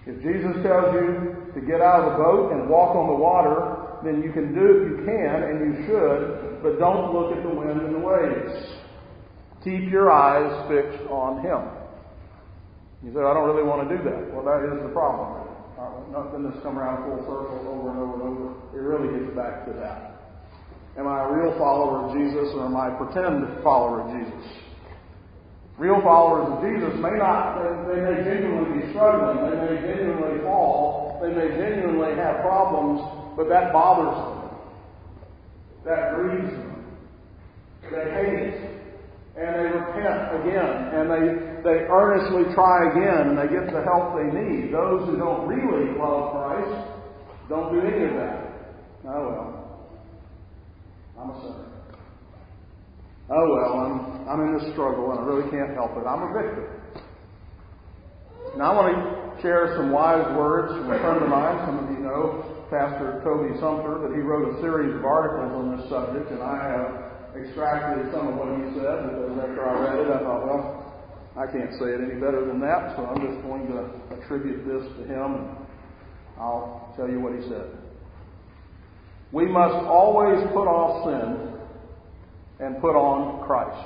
If 0.07 0.21
Jesus 0.21 0.53
tells 0.63 0.93
you 0.93 1.49
to 1.55 1.61
get 1.65 1.81
out 1.81 2.05
of 2.05 2.13
the 2.13 2.19
boat 2.21 2.53
and 2.53 2.69
walk 2.69 2.95
on 2.95 3.09
the 3.09 3.17
water, 3.17 4.01
then 4.05 4.21
you 4.21 4.33
can 4.33 4.53
do, 4.53 4.61
it, 4.61 4.81
you 4.93 4.97
can 5.09 5.39
and 5.49 5.57
you 5.65 5.73
should, 5.89 6.61
but 6.61 6.79
don't 6.79 7.13
look 7.17 7.33
at 7.33 7.43
the 7.43 7.49
wind 7.49 7.81
and 7.81 7.95
the 7.97 8.05
waves. 8.05 8.53
Keep 9.65 9.89
your 9.89 10.13
eyes 10.13 10.53
fixed 10.69 11.09
on 11.09 11.41
Him. 11.41 11.73
You 13.01 13.13
say, 13.17 13.21
I 13.21 13.33
don't 13.33 13.49
really 13.49 13.65
want 13.65 13.89
to 13.89 13.97
do 13.97 14.01
that. 14.05 14.29
Well, 14.33 14.45
that 14.45 14.61
is 14.65 14.81
the 14.85 14.93
problem. 14.93 15.45
Uh, 15.77 16.05
nothing 16.13 16.45
that's 16.45 16.61
come 16.61 16.79
around 16.79 17.05
full 17.09 17.25
circle 17.25 17.65
over 17.65 17.89
and 17.93 17.99
over 18.01 18.15
and 18.21 18.25
over. 18.29 18.47
It 18.77 18.81
really 18.85 19.09
gets 19.09 19.33
back 19.37 19.65
to 19.65 19.73
that. 19.81 20.15
Am 20.97 21.09
I 21.09 21.25
a 21.25 21.33
real 21.33 21.57
follower 21.59 22.07
of 22.07 22.17
Jesus 22.17 22.53
or 22.55 22.67
am 22.67 22.77
I 22.77 22.93
a 22.93 22.97
pretend 22.97 23.63
follower 23.65 24.05
of 24.05 24.13
Jesus? 24.13 24.45
Real 25.77 26.01
followers 26.03 26.47
of 26.55 26.63
Jesus 26.63 26.95
may 27.03 27.19
not, 27.19 27.59
they, 27.89 28.01
may 28.01 28.23
genuinely 28.23 28.83
be 28.83 28.91
struggling, 28.91 29.51
they 29.51 29.59
may 29.59 29.81
genuinely 29.83 30.41
fall, 30.45 31.19
they 31.21 31.35
may 31.35 31.49
genuinely 31.57 32.15
have 32.15 32.41
problems, 32.43 33.03
but 33.37 33.49
that 33.49 33.73
bothers 33.73 34.15
them. 34.15 34.45
That 35.85 36.15
grieves 36.15 36.51
them. 36.51 36.87
They 37.91 38.07
hate 38.11 38.39
it. 38.49 38.71
And 39.37 39.51
they 39.51 39.67
repent 39.67 40.47
again, 40.47 40.71
and 40.95 41.11
they 41.11 41.55
they 41.65 41.89
earnestly 41.89 42.45
try 42.55 42.91
again 42.93 43.29
and 43.29 43.39
they 43.39 43.49
get 43.49 43.73
the 43.73 43.83
help 43.83 44.15
they 44.15 44.29
need. 44.39 44.71
Those 44.71 45.09
who 45.09 45.17
don't 45.17 45.49
really 45.49 45.99
love 45.99 46.33
Christ 46.33 46.89
don't 47.49 47.73
do 47.73 47.81
any 47.81 48.05
of 48.05 48.15
that. 48.17 48.53
Oh 49.07 49.29
well. 49.33 49.91
I'm 51.19 51.31
a 51.31 51.41
sinner. 51.41 51.74
Oh 53.31 53.47
well, 53.49 53.73
I'm 53.81 54.29
I'm 54.29 54.41
in 54.49 54.59
this 54.59 54.73
struggle 54.73 55.13
and 55.13 55.21
I 55.21 55.23
really 55.25 55.49
can't 55.51 55.73
help 55.73 55.97
it. 55.97 56.05
I'm 56.05 56.29
a 56.29 56.31
victim. 56.37 56.65
Now 58.57 58.73
I 58.73 58.75
want 58.77 58.89
to 58.93 59.43
share 59.43 59.75
some 59.77 59.91
wise 59.91 60.29
words 60.37 60.77
from 60.77 60.93
a 60.93 60.99
friend 61.01 61.23
of 61.25 61.29
mine. 61.29 61.57
Some 61.65 61.79
of 61.81 61.91
you 61.91 62.05
know 62.05 62.55
Pastor 62.75 63.23
Toby 63.23 63.55
Sumpter, 63.61 64.03
that 64.03 64.13
he 64.17 64.21
wrote 64.21 64.51
a 64.51 64.61
series 64.61 64.95
of 64.97 65.05
articles 65.05 65.53
on 65.53 65.77
this 65.77 65.89
subject, 65.89 66.27
and 66.33 66.43
I 66.43 66.59
have 66.59 66.91
extracted 67.39 68.11
some 68.11 68.29
of 68.29 68.35
what 68.35 68.51
he 68.57 68.75
said 68.75 69.15
because 69.15 69.37
after 69.39 69.63
I 69.63 69.75
read 69.79 69.99
it, 70.03 70.11
I 70.11 70.19
thought, 70.27 70.43
well, 70.43 70.85
I 71.39 71.47
can't 71.47 71.71
say 71.79 71.95
it 71.95 72.01
any 72.03 72.19
better 72.19 72.43
than 72.47 72.59
that, 72.61 72.97
so 72.97 73.07
I'm 73.07 73.23
just 73.23 73.43
going 73.47 73.71
to 73.71 73.95
attribute 74.17 74.67
this 74.67 74.85
to 74.99 75.03
him. 75.07 75.55
I'll 76.35 76.93
tell 76.97 77.09
you 77.09 77.21
what 77.21 77.35
he 77.39 77.47
said. 77.49 77.79
We 79.31 79.47
must 79.47 79.75
always 79.87 80.43
put 80.51 80.67
off 80.67 81.07
sin 81.07 81.54
and 82.65 82.81
put 82.81 82.97
on 82.97 83.45
Christ. 83.45 83.77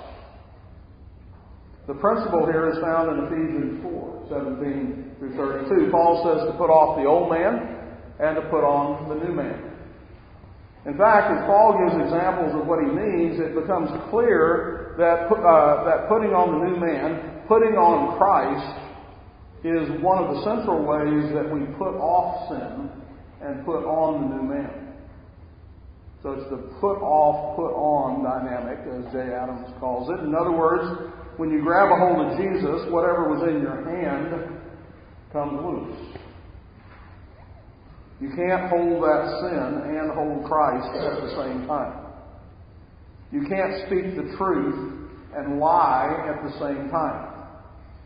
The 1.88 1.94
principle 1.94 2.46
here 2.46 2.70
is 2.70 2.78
found 2.78 3.10
in 3.10 3.26
Ephesians 3.26 3.82
4, 3.82 4.28
17 4.30 5.16
through 5.18 5.34
32. 5.34 5.90
Paul 5.90 6.22
says 6.22 6.46
to 6.46 6.54
put 6.54 6.70
off 6.70 6.94
the 7.00 7.08
old 7.08 7.32
man 7.32 7.90
and 8.20 8.36
to 8.36 8.42
put 8.52 8.62
on 8.62 9.08
the 9.08 9.18
new 9.18 9.34
man. 9.34 9.68
In 10.86 10.96
fact, 10.96 11.32
as 11.32 11.44
Paul 11.50 11.80
gives 11.80 11.96
examples 12.06 12.54
of 12.54 12.68
what 12.68 12.78
he 12.78 12.88
means, 12.88 13.40
it 13.40 13.58
becomes 13.58 13.90
clear 14.10 14.94
that, 14.96 15.26
uh, 15.26 15.84
that 15.84 16.08
putting 16.08 16.30
on 16.30 16.60
the 16.60 16.70
new 16.70 16.78
man 16.78 17.38
putting 17.48 17.80
on 17.80 18.16
Christ 18.20 18.76
is 19.64 19.88
one 20.04 20.22
of 20.22 20.36
the 20.36 20.44
central 20.44 20.84
ways 20.84 21.32
that 21.32 21.48
we 21.48 21.64
put 21.80 21.96
off 21.96 22.52
sin 22.52 22.92
and 23.40 23.64
put 23.64 23.82
on 23.88 24.28
the 24.28 24.36
new 24.36 24.42
man. 24.44 24.87
So 26.22 26.32
it's 26.32 26.50
the 26.50 26.58
put 26.80 26.98
off, 26.98 27.54
put 27.56 27.70
on 27.74 28.24
dynamic, 28.26 28.82
as 28.90 29.12
Jay 29.12 29.32
Adams 29.34 29.70
calls 29.78 30.10
it. 30.10 30.24
In 30.24 30.34
other 30.34 30.50
words, 30.50 31.14
when 31.36 31.50
you 31.50 31.62
grab 31.62 31.90
a 31.92 31.96
hold 31.96 32.26
of 32.26 32.36
Jesus, 32.36 32.90
whatever 32.90 33.30
was 33.30 33.46
in 33.48 33.62
your 33.62 33.86
hand 33.86 34.58
comes 35.32 35.54
loose. 35.62 36.18
You 38.20 38.30
can't 38.34 38.68
hold 38.68 39.02
that 39.04 39.22
sin 39.46 39.94
and 39.94 40.10
hold 40.10 40.44
Christ 40.44 40.90
at 40.98 41.22
the 41.22 41.30
same 41.38 41.68
time. 41.68 42.06
You 43.30 43.46
can't 43.46 43.86
speak 43.86 44.16
the 44.16 44.34
truth 44.36 45.08
and 45.36 45.60
lie 45.60 46.26
at 46.26 46.42
the 46.42 46.50
same 46.58 46.90
time. 46.90 47.34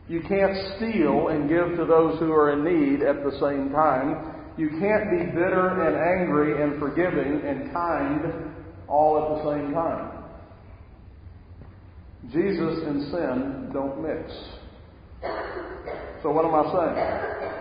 You 0.09 0.21
can't 0.29 0.53
steal 0.77 1.29
and 1.29 1.49
give 1.49 1.79
to 1.79 1.87
those 1.87 2.19
who 2.19 2.33
are 2.33 2.53
in 2.53 2.65
need 2.65 3.03
at 3.03 3.25
the 3.25 3.33
same 3.41 3.71
time. 3.71 4.32
You 4.57 4.69
can't 4.69 5.11
be 5.11 5.25
bitter 5.33 5.81
and 5.81 5.97
angry 5.97 6.63
and 6.63 6.79
forgiving 6.79 7.41
and 7.47 7.73
kind 7.73 8.53
all 8.87 9.17
at 9.19 9.43
the 9.43 9.51
same 9.51 9.73
time. 9.73 10.23
Jesus 12.31 12.85
and 12.87 13.03
sin 13.11 13.71
don't 13.73 14.03
mix. 14.03 14.31
So, 16.23 16.31
what 16.31 16.45
am 16.45 16.55
I 16.55 16.63
saying? 16.71 17.53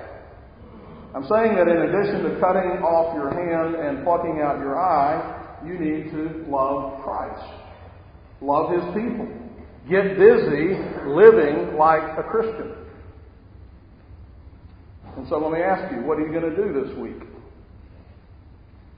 I'm 1.16 1.24
saying 1.28 1.56
that 1.56 1.68
in 1.68 1.90
addition 1.90 2.24
to 2.24 2.40
cutting 2.40 2.84
off 2.84 3.16
your 3.16 3.32
hand 3.32 3.76
and 3.76 4.04
plucking 4.04 4.40
out 4.44 4.60
your 4.60 4.80
eye, 4.80 5.60
you 5.66 5.80
need 5.80 6.12
to 6.12 6.46
love 6.48 7.02
Christ. 7.04 7.44
Love 8.42 8.72
His 8.72 8.84
people. 8.94 9.28
Get 9.90 10.18
busy 10.18 10.78
living 11.08 11.76
like 11.78 12.04
a 12.18 12.24
Christian. 12.24 12.81
And 15.18 15.28
so 15.28 15.38
let 15.38 15.52
me 15.52 15.60
ask 15.60 15.92
you, 15.94 16.02
what 16.02 16.18
are 16.18 16.26
you 16.26 16.32
going 16.32 16.50
to 16.50 16.56
do 16.56 16.72
this 16.74 16.98
week? 16.98 17.22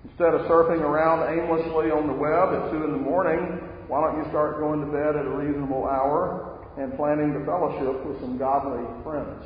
Instead 0.06 0.34
of 0.34 0.42
surfing 0.46 0.82
around 0.82 1.26
aimlessly 1.32 1.90
on 1.90 2.08
the 2.08 2.14
web 2.14 2.54
at 2.54 2.72
2 2.72 2.84
in 2.84 2.92
the 2.92 3.02
morning, 3.02 3.60
why 3.88 4.02
don't 4.02 4.24
you 4.24 4.30
start 4.30 4.60
going 4.60 4.82
to 4.82 4.88
bed 4.88 5.16
at 5.16 5.26
a 5.26 5.30
reasonable 5.30 5.86
hour 5.86 6.60
and 6.78 6.96
planning 6.96 7.34
to 7.34 7.44
fellowship 7.46 8.06
with 8.06 8.20
some 8.22 8.38
godly 8.38 8.84
friends? 9.04 9.44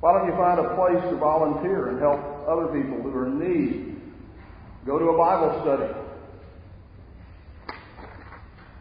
Why 0.00 0.16
don't 0.16 0.26
you 0.26 0.36
find 0.36 0.58
a 0.58 0.74
place 0.74 1.02
to 1.12 1.16
volunteer 1.16 1.90
and 1.90 2.00
help 2.00 2.20
other 2.48 2.66
people 2.72 3.02
who 3.02 3.10
are 3.10 3.26
in 3.26 3.38
need? 3.38 4.00
Go 4.86 4.98
to 4.98 5.04
a 5.12 5.18
Bible 5.18 5.60
study 5.62 5.92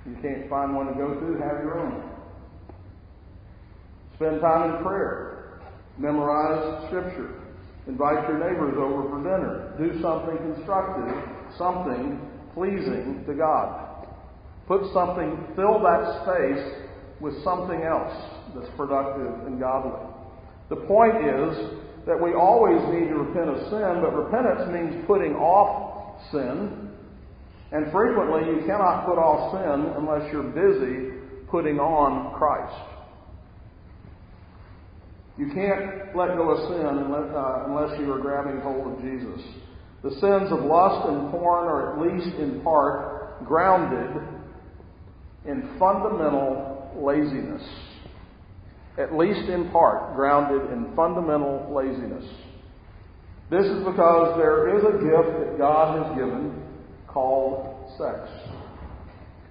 you 0.09 0.17
can't 0.21 0.50
find 0.50 0.75
one 0.75 0.88
to 0.88 0.93
go 0.93 1.13
to, 1.13 1.25
have 1.38 1.62
your 1.62 1.79
own. 1.79 2.08
Spend 4.19 4.41
time 4.41 4.75
in 4.75 4.83
prayer. 4.83 5.61
Memorize 5.97 6.88
Scripture. 6.88 7.39
Invite 7.88 8.27
your 8.27 8.35
neighbors 8.35 8.75
over 8.75 9.07
for 9.07 9.23
dinner. 9.23 9.71
Do 9.79 9.95
something 10.01 10.35
constructive, 10.43 11.07
something 11.57 12.19
pleasing 12.53 13.23
to 13.25 13.33
God. 13.33 14.05
Put 14.67 14.91
something, 14.93 15.39
fill 15.55 15.79
that 15.79 16.03
space 16.27 16.83
with 17.21 17.31
something 17.45 17.79
else 17.79 18.11
that's 18.59 18.67
productive 18.75 19.47
and 19.47 19.57
godly. 19.57 20.03
The 20.67 20.83
point 20.83 21.15
is 21.23 21.79
that 22.05 22.19
we 22.19 22.35
always 22.35 22.83
need 22.91 23.07
to 23.07 23.23
repent 23.23 23.55
of 23.55 23.71
sin, 23.71 24.03
but 24.03 24.11
repentance 24.11 24.67
means 24.67 24.99
putting 25.07 25.31
off 25.35 26.19
sin. 26.35 26.91
And 27.71 27.89
frequently 27.89 28.51
you 28.51 28.67
cannot 28.67 29.07
put 29.07 29.15
off 29.15 29.55
sin 29.55 29.95
unless 29.95 30.27
you're 30.33 30.51
busy 30.51 31.15
putting 31.47 31.79
on 31.79 32.35
Christ. 32.38 32.99
You 35.39 35.48
can't 35.53 36.13
let 36.17 36.36
go 36.36 36.51
of 36.51 36.67
sin 36.67 36.86
unless, 36.86 37.34
uh, 37.34 37.63
unless 37.67 37.98
you 37.98 38.12
are 38.12 38.19
grabbing 38.19 38.60
hold 38.60 38.91
of 38.91 39.01
Jesus. 39.01 39.41
The 40.03 40.12
sins 40.12 40.51
of 40.51 40.65
lust 40.65 41.08
and 41.08 41.31
porn 41.31 41.65
are 41.65 41.93
at 41.93 42.12
least 42.12 42.36
in 42.36 42.60
part 42.62 43.46
grounded 43.46 44.22
in 45.46 45.77
fundamental 45.79 46.91
laziness. 47.01 47.63
At 48.98 49.15
least 49.15 49.48
in 49.50 49.69
part 49.72 50.13
grounded 50.13 50.74
in 50.74 50.93
fundamental 50.93 51.72
laziness. 51.74 52.25
This 53.50 53.65
is 53.65 53.86
because 53.86 54.38
there 54.38 54.77
is 54.77 54.84
a 54.84 54.91
gift 54.91 55.39
that 55.39 55.58
God 55.58 56.03
has 56.03 56.17
given 56.17 56.62
called 57.08 57.91
sex. 57.98 58.29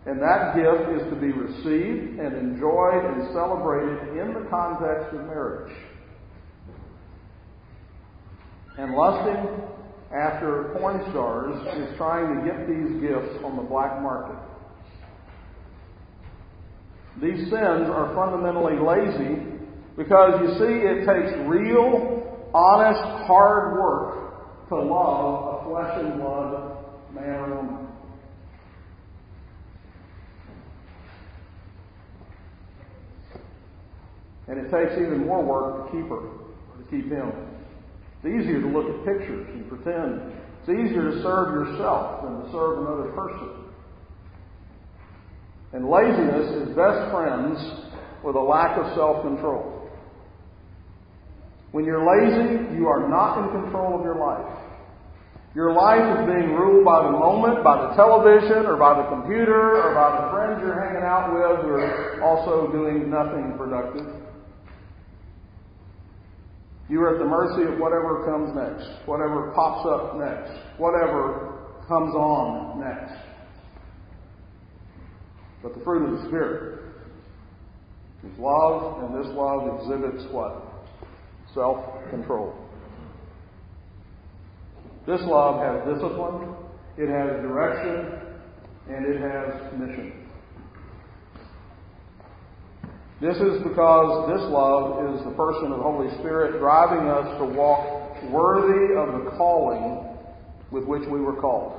And 0.08 0.22
that 0.22 0.56
gift 0.56 0.88
is 0.96 1.04
to 1.10 1.16
be 1.20 1.32
received 1.32 2.18
and 2.18 2.34
enjoyed 2.34 3.04
and 3.04 3.28
celebrated 3.34 4.16
in 4.16 4.32
the 4.32 4.48
context 4.48 5.12
of 5.12 5.26
marriage. 5.26 5.76
And 8.78 8.94
lusting 8.94 9.60
after 10.10 10.74
porn 10.78 11.04
stars 11.10 11.60
is 11.76 11.94
trying 11.98 12.38
to 12.38 12.46
get 12.46 12.66
these 12.66 13.02
gifts 13.02 13.44
on 13.44 13.56
the 13.56 13.62
black 13.62 14.00
market. 14.00 14.38
These 17.20 17.50
sins 17.50 17.90
are 17.92 18.14
fundamentally 18.14 18.80
lazy 18.80 19.42
because 19.94 20.40
you 20.40 20.54
see, 20.56 20.88
it 20.88 21.04
takes 21.04 21.36
real, 21.46 22.48
honest, 22.54 23.26
hard 23.26 23.76
work 23.76 24.68
to 24.70 24.76
love 24.76 25.60
a 25.60 25.68
flesh 25.68 25.98
and 26.00 26.18
blood 26.18 26.78
man 27.12 27.40
or 27.40 27.56
woman. 27.56 27.77
And 34.49 34.59
it 34.59 34.71
takes 34.71 34.93
even 34.97 35.26
more 35.26 35.45
work 35.45 35.87
to 35.87 35.93
keep 35.93 36.09
her, 36.09 36.25
to 36.25 36.85
keep 36.90 37.12
him. 37.12 37.33
It's 38.19 38.26
easier 38.26 38.61
to 38.61 38.69
look 38.69 38.88
at 38.88 39.05
pictures 39.05 39.47
and 39.52 39.69
pretend. 39.69 40.33
It's 40.61 40.71
easier 40.71 41.11
to 41.11 41.23
serve 41.23 41.55
yourself 41.55 42.25
than 42.25 42.43
to 42.43 42.52
serve 42.52 42.78
another 42.81 43.12
person. 43.12 43.69
And 45.73 45.88
laziness 45.88 46.69
is 46.69 46.75
best 46.75 47.12
friends 47.12 47.61
with 48.25 48.37
a 48.37 48.40
lack 48.40 48.78
of 48.78 48.95
self 48.97 49.23
control. 49.23 49.88
When 51.73 51.85
you're 51.85 52.00
lazy, 52.00 52.75
you 52.76 52.88
are 52.88 53.09
not 53.09 53.45
in 53.45 53.62
control 53.62 53.99
of 53.99 54.05
your 54.05 54.17
life. 54.17 54.59
Your 55.55 55.73
life 55.73 56.21
is 56.21 56.26
being 56.26 56.55
ruled 56.55 56.85
by 56.85 57.05
the 57.05 57.12
moment, 57.12 57.64
by 57.64 57.88
the 57.88 57.95
television, 57.95 58.64
or 58.64 58.76
by 58.76 58.97
the 59.02 59.09
computer, 59.09 59.83
or 59.83 59.95
by 59.95 60.21
the 60.21 60.31
friends 60.33 60.61
you're 60.64 60.81
hanging 60.81 61.05
out 61.05 61.33
with 61.33 61.64
who 61.64 61.73
are 61.76 62.23
also 62.23 62.73
doing 62.73 63.11
nothing 63.11 63.55
productive. 63.59 64.07
You 66.88 67.02
are 67.02 67.14
at 67.14 67.18
the 67.18 67.26
mercy 67.26 67.71
of 67.71 67.78
whatever 67.78 68.25
comes 68.25 68.54
next, 68.57 69.07
whatever 69.07 69.52
pops 69.54 69.87
up 69.87 70.16
next, 70.16 70.78
whatever 70.78 71.59
comes 71.87 72.14
on 72.14 72.80
next. 72.80 73.12
But 75.62 75.75
the 75.75 75.84
fruit 75.84 76.08
of 76.08 76.19
the 76.19 76.28
Spirit 76.28 76.80
is 78.25 78.39
love, 78.39 79.04
and 79.04 79.23
this 79.23 79.30
love 79.34 79.80
exhibits 79.80 80.32
what? 80.32 80.62
Self 81.54 82.08
control. 82.10 82.54
This 85.06 85.21
love 85.25 85.60
has 85.60 85.95
discipline, 85.95 86.54
it 86.97 87.08
has 87.08 87.43
direction, 87.43 88.19
and 88.89 89.06
it 89.06 89.21
has 89.21 89.73
mission. 89.78 90.18
This 93.21 93.37
is 93.37 93.63
because 93.67 94.31
this 94.31 94.47
love 94.47 95.11
is 95.11 95.25
the 95.25 95.35
person 95.35 95.73
of 95.73 95.78
the 95.78 95.83
Holy 95.83 96.09
Spirit 96.19 96.61
driving 96.61 97.09
us 97.09 97.26
to 97.39 97.45
walk 97.45 98.23
worthy 98.31 98.95
of 98.95 99.25
the 99.25 99.31
calling 99.37 100.17
with 100.71 100.85
which 100.85 101.02
we 101.11 101.21
were 101.21 101.35
called. 101.41 101.75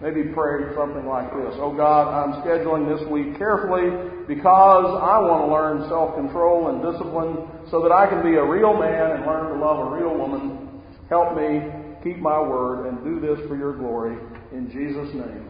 Maybe 0.00 0.24
pray 0.34 0.74
something 0.74 1.06
like 1.06 1.30
this. 1.30 1.54
Oh 1.58 1.74
God, 1.74 2.10
I'm 2.10 2.42
scheduling 2.42 2.86
this 2.86 3.06
week 3.08 3.38
carefully 3.38 3.86
because 4.26 4.98
I 4.98 5.18
want 5.18 5.46
to 5.46 5.52
learn 5.52 5.88
self-control 5.88 6.74
and 6.74 6.82
discipline 6.82 7.46
so 7.70 7.82
that 7.82 7.92
I 7.92 8.06
can 8.06 8.22
be 8.22 8.34
a 8.34 8.44
real 8.44 8.74
man 8.74 9.12
and 9.12 9.26
learn 9.26 9.54
to 9.54 9.64
love 9.64 9.78
a 9.78 9.90
real 9.90 10.18
woman. 10.18 10.82
Help 11.08 11.36
me 11.36 11.70
keep 12.02 12.18
my 12.18 12.40
word 12.40 12.86
and 12.86 13.02
do 13.04 13.20
this 13.20 13.46
for 13.48 13.56
your 13.56 13.76
glory. 13.76 14.18
In 14.50 14.70
Jesus' 14.70 15.14
name. 15.14 15.48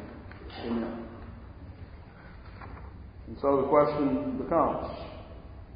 Amen. 0.65 1.02
And 3.33 3.41
so 3.41 3.63
the 3.63 3.69
question 3.69 4.37
becomes 4.37 4.93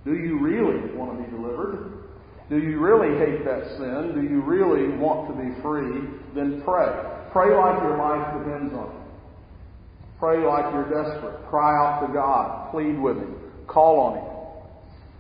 do 0.05 0.13
you 0.13 0.39
really 0.39 0.93
want 0.95 1.17
to 1.17 1.25
be 1.25 1.31
delivered? 1.31 2.05
Do 2.51 2.59
you 2.59 2.79
really 2.79 3.17
hate 3.17 3.47
that 3.47 3.65
sin? 3.79 4.13
Do 4.15 4.23
you 4.23 4.43
really 4.43 4.95
want 4.99 5.27
to 5.29 5.35
be 5.35 5.61
free? 5.63 6.05
Then 6.35 6.61
pray. 6.65 6.93
Pray 7.33 7.57
like 7.57 7.81
your 7.81 7.97
life 7.97 8.45
depends 8.45 8.75
on 8.75 8.93
it. 8.93 9.03
Pray 10.21 10.45
like 10.45 10.71
you're 10.73 10.85
desperate. 10.85 11.49
Cry 11.49 11.73
out 11.81 12.07
to 12.07 12.13
God. 12.13 12.71
Plead 12.73 13.01
with 13.01 13.17
Him. 13.17 13.35
Call 13.67 14.01
on 14.01 14.19
Him. 14.19 14.37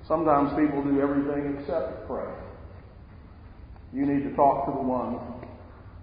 Sometimes 0.07 0.51
people 0.51 0.85
do 0.85 1.01
everything 1.01 1.57
except 1.59 2.07
pray. 2.07 2.31
You 3.94 4.05
need 4.05 4.29
to 4.29 4.37
talk 4.37 4.66
to 4.66 4.72
the 4.72 4.83
one 4.83 5.18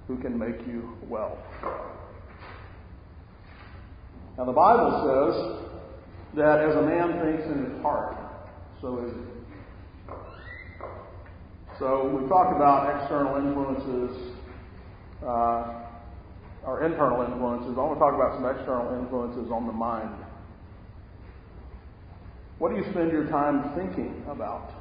who 0.07 0.17
can 0.17 0.37
make 0.37 0.65
you 0.65 0.97
well. 1.07 1.37
Now, 4.35 4.45
the 4.45 4.51
Bible 4.51 4.91
says 5.05 5.72
that 6.35 6.61
as 6.61 6.75
a 6.75 6.81
man 6.81 7.21
thinks 7.21 7.45
in 7.45 7.71
his 7.71 7.81
heart, 7.81 8.17
so 8.81 9.05
is 9.05 9.13
he. 9.13 9.33
So 11.79 12.07
we 12.07 12.27
talked 12.27 12.55
about 12.55 13.01
external 13.01 13.37
influences, 13.37 14.35
uh, 15.21 15.85
or 16.65 16.85
internal 16.85 17.21
influences. 17.21 17.77
I 17.77 17.81
want 17.81 17.95
to 17.95 17.99
talk 17.99 18.13
about 18.13 18.35
some 18.35 18.45
external 18.45 18.99
influences 19.01 19.51
on 19.51 19.67
the 19.67 19.73
mind. 19.73 20.15
What 22.57 22.69
do 22.69 22.77
you 22.77 22.85
spend 22.91 23.11
your 23.11 23.27
time 23.27 23.75
thinking 23.75 24.23
about? 24.29 24.71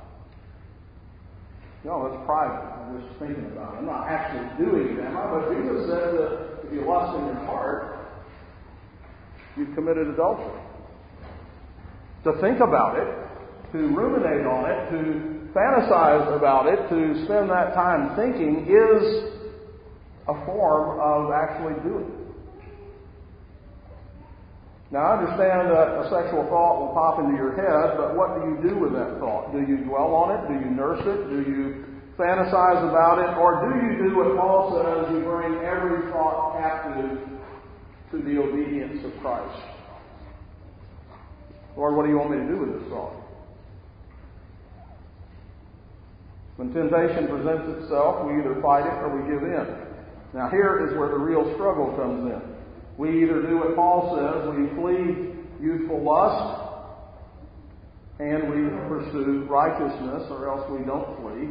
Know, 1.84 2.08
that's 2.08 2.24
private. 2.24 2.62
I'm 2.62 3.02
just 3.02 3.18
thinking 3.18 3.44
about 3.46 3.74
it. 3.74 3.78
I'm 3.78 3.86
not 3.86 4.06
actually 4.06 4.64
doing 4.64 4.96
them. 4.96 5.14
But 5.14 5.50
Jesus 5.50 5.88
said 5.90 6.14
that 6.14 6.62
if 6.64 6.72
you 6.72 6.86
lust 6.86 7.18
in 7.18 7.26
your 7.26 7.42
heart, 7.46 8.06
you've 9.56 9.74
committed 9.74 10.06
adultery 10.06 10.60
to 12.24 12.32
think 12.40 12.60
about 12.60 12.98
it, 12.98 13.08
to 13.72 13.78
ruminate 13.94 14.46
on 14.46 14.70
it, 14.70 14.90
to 14.90 15.50
fantasize 15.52 16.36
about 16.36 16.66
it, 16.66 16.88
to 16.88 17.24
spend 17.24 17.50
that 17.50 17.74
time 17.74 18.16
thinking 18.16 18.66
is 18.66 19.32
a 20.28 20.34
form 20.46 21.00
of 21.00 21.32
actually 21.32 21.74
doing. 21.82 22.22
Now, 24.92 25.16
I 25.16 25.18
understand 25.18 25.72
that 25.72 26.04
a 26.04 26.04
sexual 26.12 26.44
thought 26.52 26.78
will 26.78 26.92
pop 26.92 27.18
into 27.18 27.32
your 27.32 27.56
head, 27.56 27.96
but 27.96 28.14
what 28.14 28.36
do 28.36 28.52
you 28.52 28.56
do 28.60 28.78
with 28.78 28.92
that 28.92 29.18
thought? 29.18 29.50
Do 29.50 29.64
you 29.64 29.78
dwell 29.88 30.12
on 30.14 30.36
it? 30.36 30.40
Do 30.52 30.54
you 30.60 30.70
nurse 30.70 31.00
it? 31.00 31.32
Do 31.32 31.40
you 31.48 31.84
fantasize 32.20 32.84
about 32.84 33.18
it? 33.18 33.32
Or 33.40 33.64
do 33.64 33.72
you 33.80 34.10
do 34.10 34.16
what 34.16 34.36
Paul 34.36 34.76
says, 34.76 35.16
you 35.16 35.24
bring 35.24 35.64
every 35.64 36.12
thought 36.12 36.60
captive 36.60 37.18
to 38.12 38.18
the 38.20 38.36
obedience 38.36 39.00
of 39.04 39.18
Christ? 39.22 39.71
Lord, 41.76 41.96
what 41.96 42.04
do 42.04 42.10
you 42.10 42.18
want 42.18 42.30
me 42.30 42.38
to 42.38 42.46
do 42.46 42.58
with 42.58 42.80
this 42.80 42.88
thought? 42.90 43.14
When 46.56 46.72
temptation 46.72 47.28
presents 47.28 47.82
itself, 47.82 48.26
we 48.26 48.38
either 48.38 48.60
fight 48.60 48.84
it 48.84 48.92
or 49.00 49.08
we 49.16 49.24
give 49.24 49.42
in. 49.42 49.66
Now, 50.34 50.48
here 50.48 50.86
is 50.86 50.96
where 50.96 51.08
the 51.08 51.18
real 51.18 51.52
struggle 51.54 51.96
comes 51.96 52.30
in. 52.30 52.40
We 52.98 53.24
either 53.24 53.42
do 53.42 53.58
what 53.58 53.74
Paul 53.74 54.14
says, 54.14 54.46
we 54.52 54.68
flee 54.76 55.32
youthful 55.60 56.02
lust, 56.02 56.60
and 58.20 58.50
we 58.50 58.68
pursue 58.88 59.46
righteousness, 59.48 60.28
or 60.30 60.48
else 60.48 60.68
we 60.70 60.84
don't 60.84 61.16
flee. 61.22 61.48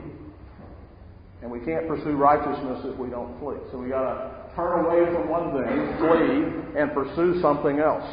And 1.41 1.49
we 1.49 1.59
can't 1.59 1.87
pursue 1.87 2.13
righteousness 2.13 2.85
if 2.85 2.97
we 2.97 3.09
don't 3.09 3.39
flee. 3.39 3.57
So 3.71 3.79
we 3.79 3.89
got 3.89 4.05
to 4.05 4.55
turn 4.55 4.85
away 4.85 5.11
from 5.11 5.27
one 5.27 5.51
thing, 5.57 5.97
flee, 5.97 6.79
and 6.79 6.93
pursue 6.93 7.41
something 7.41 7.79
else 7.79 8.05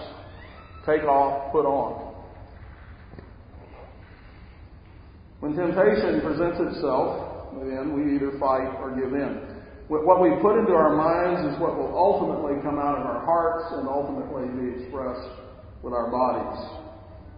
take 0.88 1.04
off, 1.04 1.52
put 1.52 1.68
on. 1.68 2.08
When 5.40 5.52
temptation 5.54 6.24
presents 6.24 6.56
itself, 6.72 7.52
then 7.60 7.92
we 7.92 8.16
either 8.16 8.32
fight 8.40 8.72
or 8.80 8.96
give 8.96 9.12
in. 9.12 9.60
What 9.88 10.20
we 10.20 10.32
put 10.40 10.58
into 10.58 10.72
our 10.72 10.96
minds 10.96 11.52
is 11.52 11.60
what 11.60 11.76
will 11.76 11.92
ultimately 11.96 12.60
come 12.64 12.80
out 12.80 12.96
of 12.96 13.04
our 13.04 13.24
hearts 13.24 13.72
and 13.76 13.88
ultimately 13.88 14.48
be 14.56 14.80
expressed 14.80 15.28
with 15.82 15.92
our 15.92 16.10
bodies. 16.10 16.60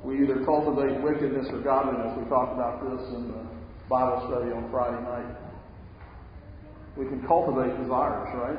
We 0.02 0.22
either 0.22 0.42
cultivate 0.44 0.98
wickedness 1.02 1.46
or 1.50 1.60
godliness. 1.60 2.16
We 2.18 2.24
talked 2.30 2.54
about 2.54 2.82
this 2.82 3.06
in 3.14 3.28
the 3.28 3.42
Bible 3.86 4.26
study 4.30 4.50
on 4.50 4.70
Friday 4.70 4.98
night. 5.02 5.36
We 6.96 7.06
can 7.06 7.22
cultivate 7.26 7.76
desires, 7.78 8.30
right? 8.34 8.58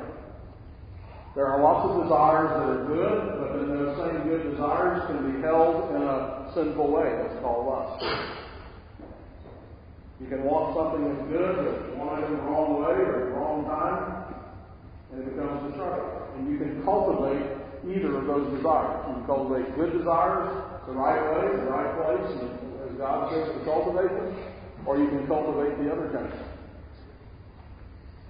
There 1.34 1.46
are 1.46 1.62
lots 1.62 1.88
of 1.88 2.02
desires 2.04 2.52
that 2.52 2.68
are 2.68 2.84
good, 2.84 3.40
but 3.40 3.48
then 3.56 3.72
those 3.72 3.96
same 3.96 4.28
good 4.28 4.52
desires 4.52 5.00
can 5.08 5.32
be 5.32 5.40
held 5.40 5.88
in 5.96 6.02
a 6.04 6.52
sinful 6.52 6.92
way. 6.92 7.08
That's 7.08 7.40
called 7.40 7.64
lust. 7.64 8.04
You 10.20 10.28
can 10.28 10.44
want 10.44 10.76
something 10.76 11.08
that's 11.08 11.24
good, 11.32 11.56
but 11.56 11.96
want 11.96 12.20
it 12.20 12.28
in 12.28 12.36
the 12.36 12.44
wrong 12.44 12.84
way 12.84 13.00
or 13.00 13.26
the 13.26 13.32
wrong 13.32 13.64
time, 13.64 14.28
and 15.10 15.24
it 15.24 15.32
becomes 15.32 15.72
destructive. 15.72 16.36
And 16.36 16.52
you 16.52 16.60
can 16.60 16.84
cultivate 16.84 17.48
either 17.88 18.12
of 18.20 18.28
those 18.28 18.52
desires. 18.52 19.00
You 19.08 19.14
can 19.16 19.26
cultivate 19.26 19.72
good 19.74 19.98
desires 19.98 20.52
the 20.84 20.92
right 20.92 21.16
way, 21.32 21.48
the 21.64 21.70
right 21.72 21.92
place, 21.96 22.28
and 22.44 22.52
as 22.86 22.92
God 23.00 23.32
says 23.32 23.56
to 23.56 23.64
cultivate 23.64 24.12
them, 24.12 24.36
or 24.84 25.00
you 25.00 25.08
can 25.08 25.26
cultivate 25.26 25.80
the 25.80 25.88
other 25.90 26.12
kind. 26.12 26.28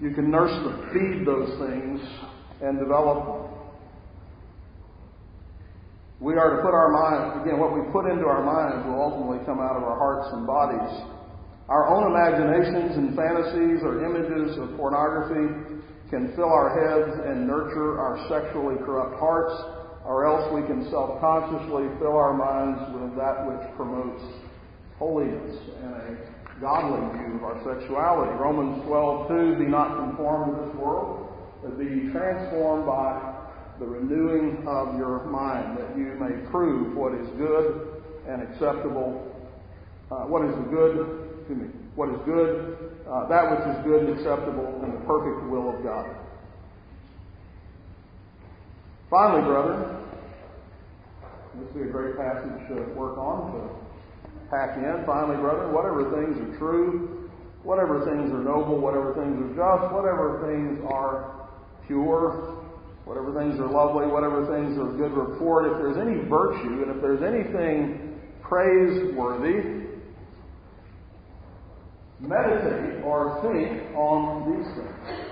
You 0.01 0.15
can 0.15 0.31
nurse 0.31 0.55
them, 0.63 0.87
feed 0.95 1.27
those 1.27 1.51
things, 1.59 2.01
and 2.63 2.79
develop. 2.79 3.51
We 6.23 6.39
are 6.39 6.55
to 6.55 6.63
put 6.63 6.71
our 6.71 6.95
minds, 6.95 7.43
again, 7.43 7.59
what 7.59 7.75
we 7.75 7.83
put 7.91 8.07
into 8.07 8.31
our 8.31 8.47
minds 8.47 8.87
will 8.87 9.03
ultimately 9.03 9.43
come 9.45 9.59
out 9.59 9.75
of 9.75 9.83
our 9.83 9.99
hearts 9.99 10.31
and 10.31 10.47
bodies. 10.47 11.03
Our 11.67 11.91
own 11.91 12.07
imaginations 12.15 12.95
and 12.95 13.19
fantasies 13.19 13.83
or 13.83 14.07
images 14.07 14.55
of 14.59 14.79
pornography 14.79 15.83
can 16.15 16.31
fill 16.37 16.53
our 16.53 16.71
heads 16.71 17.11
and 17.27 17.49
nurture 17.49 17.99
our 17.99 18.23
sexually 18.31 18.79
corrupt 18.87 19.19
hearts, 19.19 19.51
or 20.07 20.27
else 20.27 20.47
we 20.55 20.63
can 20.71 20.87
self 20.91 21.19
consciously 21.19 21.91
fill 21.99 22.15
our 22.15 22.37
minds 22.37 22.79
with 22.95 23.17
that 23.19 23.43
which 23.43 23.65
promotes 23.75 24.23
holiness 24.99 25.59
and 25.83 25.95
a 25.97 26.07
godly 26.61 27.03
view 27.19 27.35
of 27.35 27.43
our 27.43 27.59
sexuality. 27.67 28.31
Romans 28.39 28.85
12:2 28.87 29.59
Be 29.59 29.67
not 29.67 29.97
conformed 29.99 30.55
to 30.55 30.67
this 30.67 30.75
world, 30.77 31.32
but 31.63 31.79
be 31.79 32.11
transformed 32.11 32.87
by 32.87 33.35
the 33.79 33.87
renewing 33.87 34.67
of 34.67 34.99
your 34.99 35.25
mind, 35.25 35.79
that 35.79 35.97
you 35.97 36.15
may 36.19 36.49
prove 36.51 36.97
what 36.97 37.15
is 37.15 37.29
good 37.39 38.03
and 38.29 38.43
acceptable, 38.43 39.31
uh, 40.11 40.25
what 40.27 40.45
is 40.45 40.55
good 40.71 41.47
to 41.49 41.55
me. 41.55 41.69
What 41.95 42.09
is 42.09 42.17
good, 42.25 42.93
uh, 43.07 43.29
that 43.29 43.51
which 43.51 43.61
is 43.69 43.85
good 43.85 44.09
and 44.09 44.19
acceptable, 44.19 44.81
and 44.83 44.95
the 44.95 45.05
perfect 45.05 45.51
will 45.51 45.77
of 45.77 45.83
God. 45.85 46.17
Finally, 49.11 49.43
brother, 49.43 50.01
this 51.61 51.69
be 51.75 51.83
a 51.83 51.93
great 51.93 52.17
passage 52.17 52.69
to 52.69 52.75
work 52.97 53.19
on, 53.19 53.53
to 53.53 53.69
pack 54.49 54.79
in. 54.79 55.05
Finally, 55.05 55.37
brother, 55.37 55.69
whatever 55.69 56.09
things 56.17 56.41
are 56.41 56.57
true, 56.57 57.31
whatever 57.63 58.01
things 58.07 58.33
are 58.33 58.43
noble, 58.43 58.81
whatever 58.81 59.13
things 59.13 59.37
are 59.37 59.53
just, 59.53 59.93
whatever 59.93 60.41
things 60.49 60.81
are 60.91 61.42
pure, 61.93 62.65
whatever 63.05 63.35
things 63.39 63.61
are 63.61 63.71
lovely, 63.71 64.07
whatever 64.07 64.47
things 64.47 64.79
are 64.79 64.97
good 64.97 65.13
report, 65.13 65.67
if 65.67 65.77
there's 65.79 65.99
any 65.99 66.27
virtue 66.29 66.83
and 66.83 66.97
if 66.97 67.03
there's 67.03 67.23
anything 67.23 68.19
praiseworthy, 68.41 69.89
meditate 72.21 73.05
or 73.05 73.41
think 73.43 73.95
on 73.95 74.57
these 74.57 74.67
things. 74.77 75.29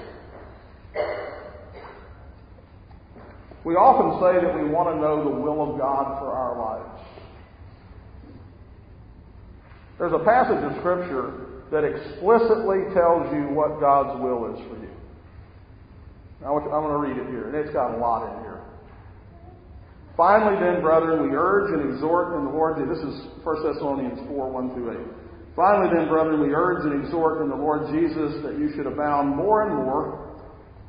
We 3.64 3.74
often 3.74 4.20
say 4.20 4.44
that 4.44 4.54
we 4.54 4.68
want 4.68 4.88
to 4.88 5.00
know 5.00 5.24
the 5.24 5.40
will 5.40 5.72
of 5.72 5.78
God 5.78 6.18
for 6.18 6.32
our 6.32 6.58
lives. 6.58 7.06
There's 9.98 10.12
a 10.12 10.24
passage 10.24 10.64
of 10.64 10.78
Scripture 10.80 11.46
that 11.70 11.84
explicitly 11.84 12.88
tells 12.94 13.32
you 13.32 13.52
what 13.54 13.78
God's 13.78 14.20
will 14.20 14.54
is 14.54 14.60
for 14.66 14.76
you. 14.80 14.89
I'm 16.40 16.56
going 16.56 16.96
to 16.96 16.96
read 16.96 17.20
it 17.20 17.28
here, 17.28 17.52
and 17.52 17.54
it's 17.54 17.72
got 17.74 17.92
a 17.92 17.98
lot 18.00 18.24
in 18.24 18.40
here. 18.40 18.64
Finally, 20.16 20.56
then, 20.56 20.80
brethren, 20.80 21.28
we 21.28 21.36
urge 21.36 21.72
and 21.76 21.92
exhort 21.92 22.36
in 22.36 22.44
the 22.44 22.50
Lord. 22.50 22.80
This 22.80 22.98
is 23.04 23.28
1 23.44 23.62
Thessalonians 23.62 24.20
4 24.28 24.48
1 24.48 24.74
through 24.74 24.92
8. 24.92 25.56
Finally, 25.56 25.92
then, 25.92 26.08
brethren, 26.08 26.40
we 26.40 26.48
urge 26.52 26.84
and 26.88 27.04
exhort 27.04 27.42
in 27.42 27.48
the 27.48 27.56
Lord 27.56 27.92
Jesus 27.92 28.40
that 28.42 28.56
you 28.58 28.72
should 28.74 28.86
abound 28.86 29.36
more 29.36 29.68
and 29.68 29.84
more, 29.84 30.32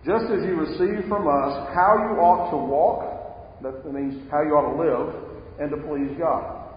just 0.05 0.25
as 0.31 0.39
you 0.47 0.55
receive 0.55 1.07
from 1.11 1.27
us 1.27 1.67
how 1.75 1.99
you 1.99 2.15
ought 2.23 2.51
to 2.51 2.57
walk, 2.57 3.61
that 3.61 3.83
means 3.91 4.23
how 4.31 4.41
you 4.43 4.55
ought 4.55 4.71
to 4.71 4.77
live, 4.79 5.15
and 5.59 5.69
to 5.69 5.77
please 5.83 6.15
God. 6.17 6.71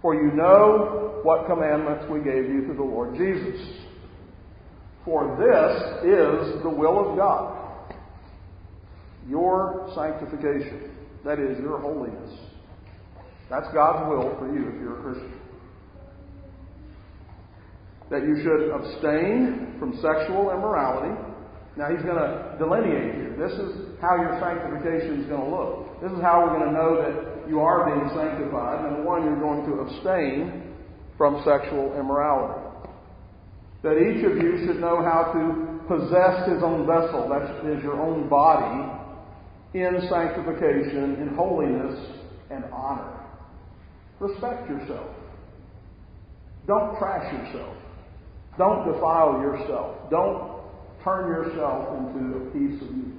For 0.00 0.14
you 0.14 0.30
know 0.32 1.20
what 1.24 1.46
commandments 1.46 2.06
we 2.08 2.20
gave 2.20 2.46
you 2.46 2.64
through 2.66 2.78
the 2.78 2.86
Lord 2.86 3.14
Jesus. 3.18 3.60
For 5.04 5.36
this 5.36 6.06
is 6.06 6.62
the 6.62 6.70
will 6.70 7.10
of 7.10 7.16
God 7.18 7.59
your 9.28 9.90
sanctification. 9.94 10.90
That 11.24 11.38
is, 11.38 11.58
your 11.58 11.80
holiness. 11.80 12.32
That's 13.50 13.66
God's 13.74 14.08
will 14.08 14.36
for 14.38 14.52
you 14.52 14.68
if 14.68 14.80
you're 14.80 14.98
a 14.98 15.02
Christian 15.02 15.40
that 18.10 18.26
you 18.26 18.42
should 18.42 18.74
abstain 18.74 19.78
from 19.78 19.94
sexual 20.02 20.50
immorality. 20.50 21.14
Now 21.78 21.94
he's 21.94 22.02
going 22.02 22.18
to 22.18 22.58
delineate 22.58 23.14
here. 23.14 23.38
This 23.38 23.54
is 23.54 23.94
how 24.02 24.18
your 24.18 24.34
sanctification 24.42 25.22
is 25.22 25.26
going 25.30 25.46
to 25.46 25.50
look. 25.50 26.02
This 26.02 26.10
is 26.10 26.20
how 26.20 26.42
we're 26.42 26.58
going 26.58 26.66
to 26.66 26.74
know 26.74 26.98
that 26.98 27.48
you 27.48 27.60
are 27.62 27.86
being 27.86 28.10
sanctified. 28.10 28.82
Number 28.82 29.06
one, 29.06 29.22
you're 29.22 29.38
going 29.38 29.62
to 29.64 29.86
abstain 29.86 30.74
from 31.16 31.38
sexual 31.46 31.94
immorality. 31.94 32.58
That 33.86 33.96
each 33.96 34.26
of 34.26 34.36
you 34.36 34.66
should 34.66 34.80
know 34.82 35.00
how 35.06 35.30
to 35.30 35.78
possess 35.86 36.50
his 36.50 36.62
own 36.62 36.86
vessel, 36.86 37.30
that 37.30 37.64
is 37.64 37.82
your 37.82 37.98
own 38.02 38.28
body, 38.28 38.90
in 39.74 40.08
sanctification, 40.10 41.16
in 41.20 41.34
holiness, 41.36 41.98
and 42.50 42.64
honor. 42.72 43.20
Respect 44.18 44.68
yourself. 44.68 45.10
Don't 46.66 46.98
trash 46.98 47.32
yourself. 47.32 47.76
Don't 48.58 48.92
defile 48.92 49.40
yourself. 49.40 50.10
Don't 50.10 50.60
turn 51.04 51.28
yourself 51.28 51.88
into 51.96 52.36
a 52.36 52.50
piece 52.50 52.82
of 52.82 52.94
meat. 52.94 53.14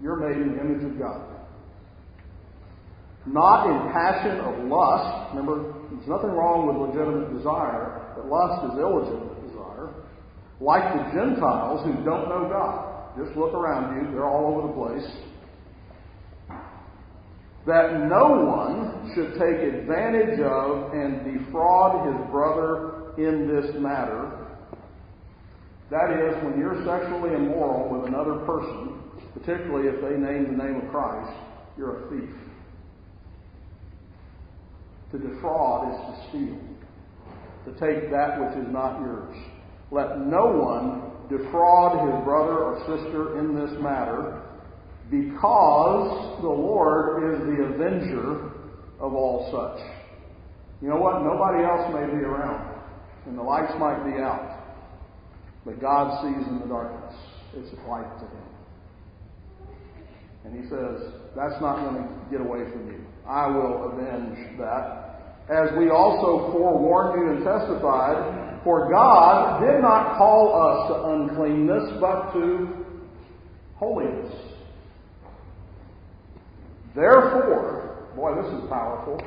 You're 0.00 0.16
made 0.16 0.40
in 0.40 0.54
the 0.54 0.60
image 0.60 0.84
of 0.84 0.98
God. 0.98 1.38
Not 3.26 3.66
in 3.66 3.92
passion 3.92 4.40
of 4.40 4.64
lust. 4.64 5.34
Remember, 5.34 5.74
there's 5.90 6.08
nothing 6.08 6.30
wrong 6.30 6.64
with 6.64 6.94
legitimate 6.94 7.36
desire, 7.36 8.14
but 8.16 8.26
lust 8.26 8.72
is 8.72 8.78
illegitimate 8.78 9.48
desire. 9.48 9.92
Like 10.60 10.94
the 10.94 11.04
Gentiles 11.12 11.84
who 11.84 11.92
don't 12.04 12.30
know 12.30 12.48
God. 12.48 12.87
Just 13.18 13.36
look 13.36 13.52
around 13.52 13.96
you, 13.96 14.12
they're 14.12 14.28
all 14.28 14.54
over 14.54 14.68
the 14.68 14.74
place. 14.74 15.10
That 17.66 18.08
no 18.08 18.46
one 18.46 19.12
should 19.14 19.32
take 19.32 19.74
advantage 19.74 20.38
of 20.40 20.92
and 20.92 21.24
defraud 21.24 22.06
his 22.06 22.30
brother 22.30 23.12
in 23.18 23.48
this 23.48 23.74
matter. 23.80 24.46
That 25.90 26.12
is, 26.12 26.44
when 26.44 26.58
you're 26.58 26.84
sexually 26.84 27.34
immoral 27.34 27.88
with 27.90 28.08
another 28.08 28.44
person, 28.46 29.00
particularly 29.34 29.88
if 29.88 30.00
they 30.00 30.16
name 30.16 30.56
the 30.56 30.64
name 30.64 30.76
of 30.76 30.90
Christ, 30.90 31.32
you're 31.76 32.06
a 32.06 32.10
thief. 32.10 32.30
To 35.12 35.18
defraud 35.18 35.88
is 35.92 35.98
to 35.98 36.28
steal, 36.28 36.58
to 37.64 37.80
take 37.80 38.10
that 38.10 38.38
which 38.38 38.64
is 38.64 38.72
not 38.72 39.00
yours. 39.00 39.34
Let 39.90 40.20
no 40.20 40.46
one 40.46 41.07
defraud 41.28 42.06
his 42.06 42.24
brother 42.24 42.58
or 42.58 42.80
sister 42.86 43.38
in 43.38 43.54
this 43.54 43.70
matter, 43.80 44.42
because 45.10 46.40
the 46.42 46.48
Lord 46.48 47.34
is 47.34 47.40
the 47.46 47.64
avenger 47.64 48.52
of 49.00 49.14
all 49.14 49.48
such. 49.50 49.84
You 50.82 50.88
know 50.88 50.96
what? 50.96 51.22
Nobody 51.22 51.64
else 51.64 51.92
may 51.92 52.06
be 52.06 52.24
around 52.24 52.78
and 53.28 53.36
the 53.36 53.42
lights 53.42 53.72
might 53.78 54.04
be 54.04 54.20
out, 54.20 54.64
but 55.64 55.80
God 55.80 56.22
sees 56.22 56.46
in 56.48 56.60
the 56.60 56.66
darkness. 56.66 57.14
It's 57.54 57.68
light 57.86 58.08
to 58.20 58.24
him. 58.24 58.48
And 60.44 60.54
he 60.54 60.68
says, 60.70 61.12
That's 61.36 61.60
not 61.60 61.76
going 61.76 62.02
to 62.02 62.08
get 62.30 62.40
away 62.40 62.64
from 62.72 62.86
you. 62.86 63.04
I 63.28 63.46
will 63.48 63.92
avenge 63.92 64.58
that. 64.58 65.17
As 65.48 65.70
we 65.78 65.88
also 65.88 66.52
forewarned 66.52 67.20
you 67.20 67.30
and 67.32 67.44
testified, 67.44 68.60
for 68.64 68.90
God 68.90 69.60
did 69.60 69.80
not 69.80 70.18
call 70.18 70.52
us 70.52 70.88
to 70.88 71.08
uncleanness, 71.08 71.98
but 72.00 72.32
to 72.34 72.84
holiness. 73.76 74.34
Therefore, 76.94 78.08
boy, 78.14 78.42
this 78.42 78.52
is 78.52 78.68
powerful, 78.68 79.18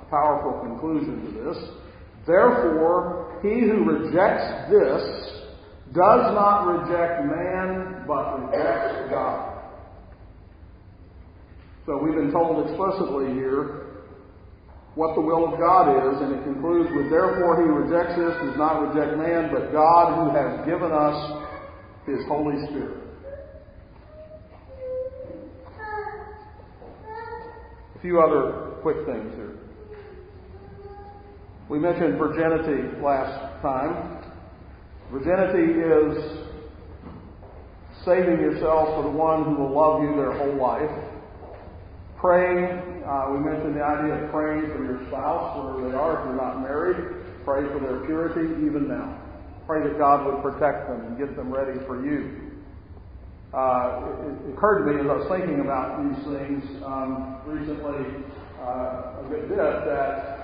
a 0.00 0.04
powerful 0.06 0.60
conclusion 0.60 1.26
to 1.26 1.44
this. 1.44 1.68
Therefore, 2.26 3.38
he 3.42 3.60
who 3.60 3.84
rejects 3.84 4.70
this 4.70 5.02
does 5.92 6.34
not 6.34 6.64
reject 6.64 7.26
man, 7.26 8.04
but 8.06 8.50
rejects 8.50 9.10
God. 9.10 9.52
So 11.84 11.98
we've 12.02 12.14
been 12.14 12.32
told 12.32 12.66
explicitly 12.66 13.34
here 13.34 13.85
what 14.96 15.14
the 15.14 15.20
will 15.20 15.52
of 15.52 15.60
God 15.60 15.92
is, 15.92 16.22
and 16.22 16.32
it 16.34 16.42
concludes 16.42 16.88
with, 16.96 17.10
Therefore 17.10 17.60
he 17.60 17.68
rejects 17.68 18.16
this, 18.16 18.32
does 18.48 18.56
not 18.56 18.80
reject 18.80 19.18
man, 19.18 19.52
but 19.52 19.70
God 19.70 20.16
who 20.16 20.32
has 20.32 20.64
given 20.64 20.90
us 20.90 21.44
his 22.06 22.24
Holy 22.26 22.56
Spirit. 22.66 22.96
A 27.94 27.98
few 28.00 28.20
other 28.20 28.80
quick 28.80 28.96
things 29.04 29.34
here. 29.36 29.58
We 31.68 31.78
mentioned 31.78 32.16
virginity 32.18 32.96
last 33.02 33.60
time. 33.60 34.24
Virginity 35.12 35.76
is 35.76 36.46
saving 38.06 38.40
yourself 38.40 38.96
for 38.96 39.02
the 39.02 39.10
one 39.10 39.44
who 39.44 39.62
will 39.62 39.74
love 39.76 40.02
you 40.02 40.16
their 40.16 40.32
whole 40.32 40.56
life. 40.56 41.05
Praying, 42.18 43.04
uh, 43.04 43.30
we 43.32 43.38
mentioned 43.38 43.76
the 43.76 43.84
idea 43.84 44.24
of 44.24 44.30
praying 44.30 44.72
for 44.72 44.84
your 44.84 45.06
spouse, 45.08 45.56
wherever 45.56 45.88
they 45.88 45.94
are, 45.94 46.18
if 46.18 46.24
you're 46.26 46.36
not 46.36 46.60
married. 46.60 46.96
Pray 47.44 47.62
for 47.68 47.78
their 47.78 48.00
purity 48.06 48.64
even 48.64 48.88
now. 48.88 49.20
Pray 49.66 49.82
that 49.86 49.98
God 49.98 50.24
would 50.26 50.42
protect 50.42 50.88
them 50.88 51.06
and 51.06 51.18
get 51.18 51.36
them 51.36 51.52
ready 51.52 51.78
for 51.86 52.04
you. 52.04 52.40
Uh, 53.52 54.08
it, 54.26 54.48
it, 54.48 54.54
occurred 54.54 54.84
to 54.84 54.92
me 54.92 55.00
as 55.00 55.06
I 55.06 55.16
was 55.16 55.28
thinking 55.28 55.60
about 55.60 56.02
these 56.02 56.24
things 56.24 56.64
um, 56.84 57.40
recently 57.46 58.24
uh, 58.60 59.22
a 59.22 59.26
good 59.30 59.48
bit 59.48 59.56
that 59.56 60.36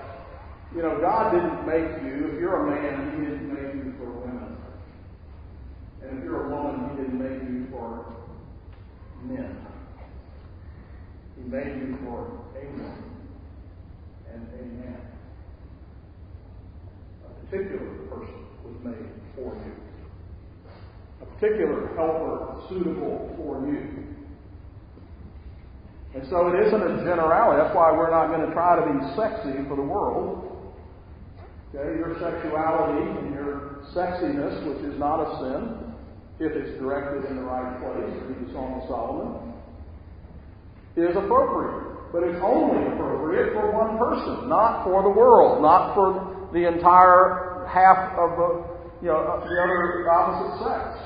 you 0.75 0.81
know, 0.81 0.99
God 1.01 1.33
didn't 1.33 1.67
make 1.67 2.03
you, 2.03 2.33
if 2.33 2.41
you're 2.41 2.67
a 2.67 2.71
man, 2.71 3.13
He 3.13 3.27
didn't 3.27 3.49
make 3.53 3.75
you 3.75 3.93
for 3.99 4.11
women. 4.11 4.57
And 6.03 6.19
if 6.19 6.25
you're 6.25 6.47
a 6.47 6.49
woman, 6.49 6.91
He 6.91 7.03
didn't 7.03 7.19
make 7.19 7.43
you 7.43 7.67
for 7.71 8.15
men. 9.25 9.72
Made 11.53 11.77
you 11.77 11.99
for 12.03 12.33
a 12.57 12.65
woman 12.65 13.05
and 14.33 14.49
a 14.59 14.65
man. 14.81 15.01
A 17.27 17.45
particular 17.45 17.93
person 18.09 18.41
was 18.65 18.75
made 18.83 19.13
for 19.37 19.55
you. 19.55 19.73
A 21.21 21.27
particular 21.27 21.95
helper 21.95 22.63
suitable 22.71 23.35
for 23.37 23.67
you. 23.67 24.03
And 26.15 26.27
so 26.31 26.49
it 26.49 26.67
isn't 26.67 26.83
a 26.83 27.05
generality. 27.05 27.61
That's 27.61 27.77
why 27.77 27.93
we're 27.93 28.11
not 28.11 28.29
going 28.29 28.49
to 28.49 28.53
try 28.55 28.77
to 28.77 28.87
be 28.89 29.15
sexy 29.15 29.69
for 29.69 29.77
the 29.77 29.83
world. 29.83 30.73
Okay, 31.75 31.99
your 31.99 32.17
sexuality 32.19 33.05
and 33.21 33.35
your 33.35 33.85
sexiness, 33.95 34.65
which 34.65 34.91
is 34.91 34.99
not 34.99 35.21
a 35.21 35.37
sin, 35.37 35.93
if 36.41 36.53
it's 36.53 36.79
directed 36.81 37.29
in 37.31 37.37
the 37.37 37.43
right 37.43 37.77
place, 37.79 38.23
read 38.25 38.49
the 38.49 38.53
Song 38.55 38.81
of 38.81 38.89
Solomon, 38.89 39.52
is 40.97 41.17
appropriate. 41.17 42.13
But 42.13 42.25
it's 42.25 42.41
only 42.43 42.93
appropriate 42.93 43.55
for 43.55 43.73
one 43.73 43.97
person, 43.97 44.49
not 44.49 44.85
for 44.85 45.03
the 45.03 45.09
world, 45.09 45.63
not 45.63 45.95
for 45.95 46.51
the 46.53 46.69
entire 46.69 47.67
half 47.73 48.13
of 48.19 48.37
the, 48.37 48.65
you 49.01 49.09
know, 49.09 49.41
the 49.41 49.57
other 49.63 50.11
opposite 50.11 50.65
sex. 50.65 50.99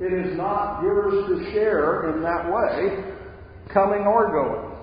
It 0.00 0.12
is 0.12 0.36
not 0.36 0.82
yours 0.82 1.26
to 1.28 1.52
share 1.52 2.14
in 2.14 2.22
that 2.22 2.46
way, 2.46 3.04
coming 3.72 4.06
or 4.06 4.30
going. 4.30 4.74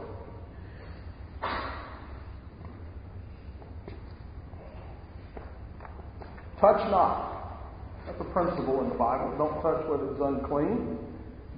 Touch 6.59 6.91
not. 6.91 7.59
That's 8.05 8.21
a 8.21 8.33
principle 8.33 8.81
in 8.81 8.89
the 8.89 8.95
Bible. 8.95 9.33
Don't 9.37 9.61
touch 9.63 9.87
what 9.87 9.99
is 10.01 10.19
unclean. 10.21 11.10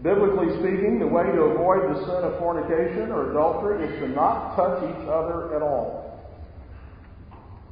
Biblically 0.03 0.51
speaking, 0.59 0.99
the 0.99 1.07
way 1.07 1.23
to 1.23 1.55
avoid 1.55 1.95
the 1.95 2.03
sin 2.03 2.27
of 2.27 2.37
fornication 2.37 3.07
or 3.07 3.31
adultery 3.31 3.87
is 3.87 3.99
to 4.03 4.09
not 4.11 4.53
touch 4.59 4.83
each 4.83 5.07
other 5.07 5.55
at 5.55 5.61
all. 5.63 6.19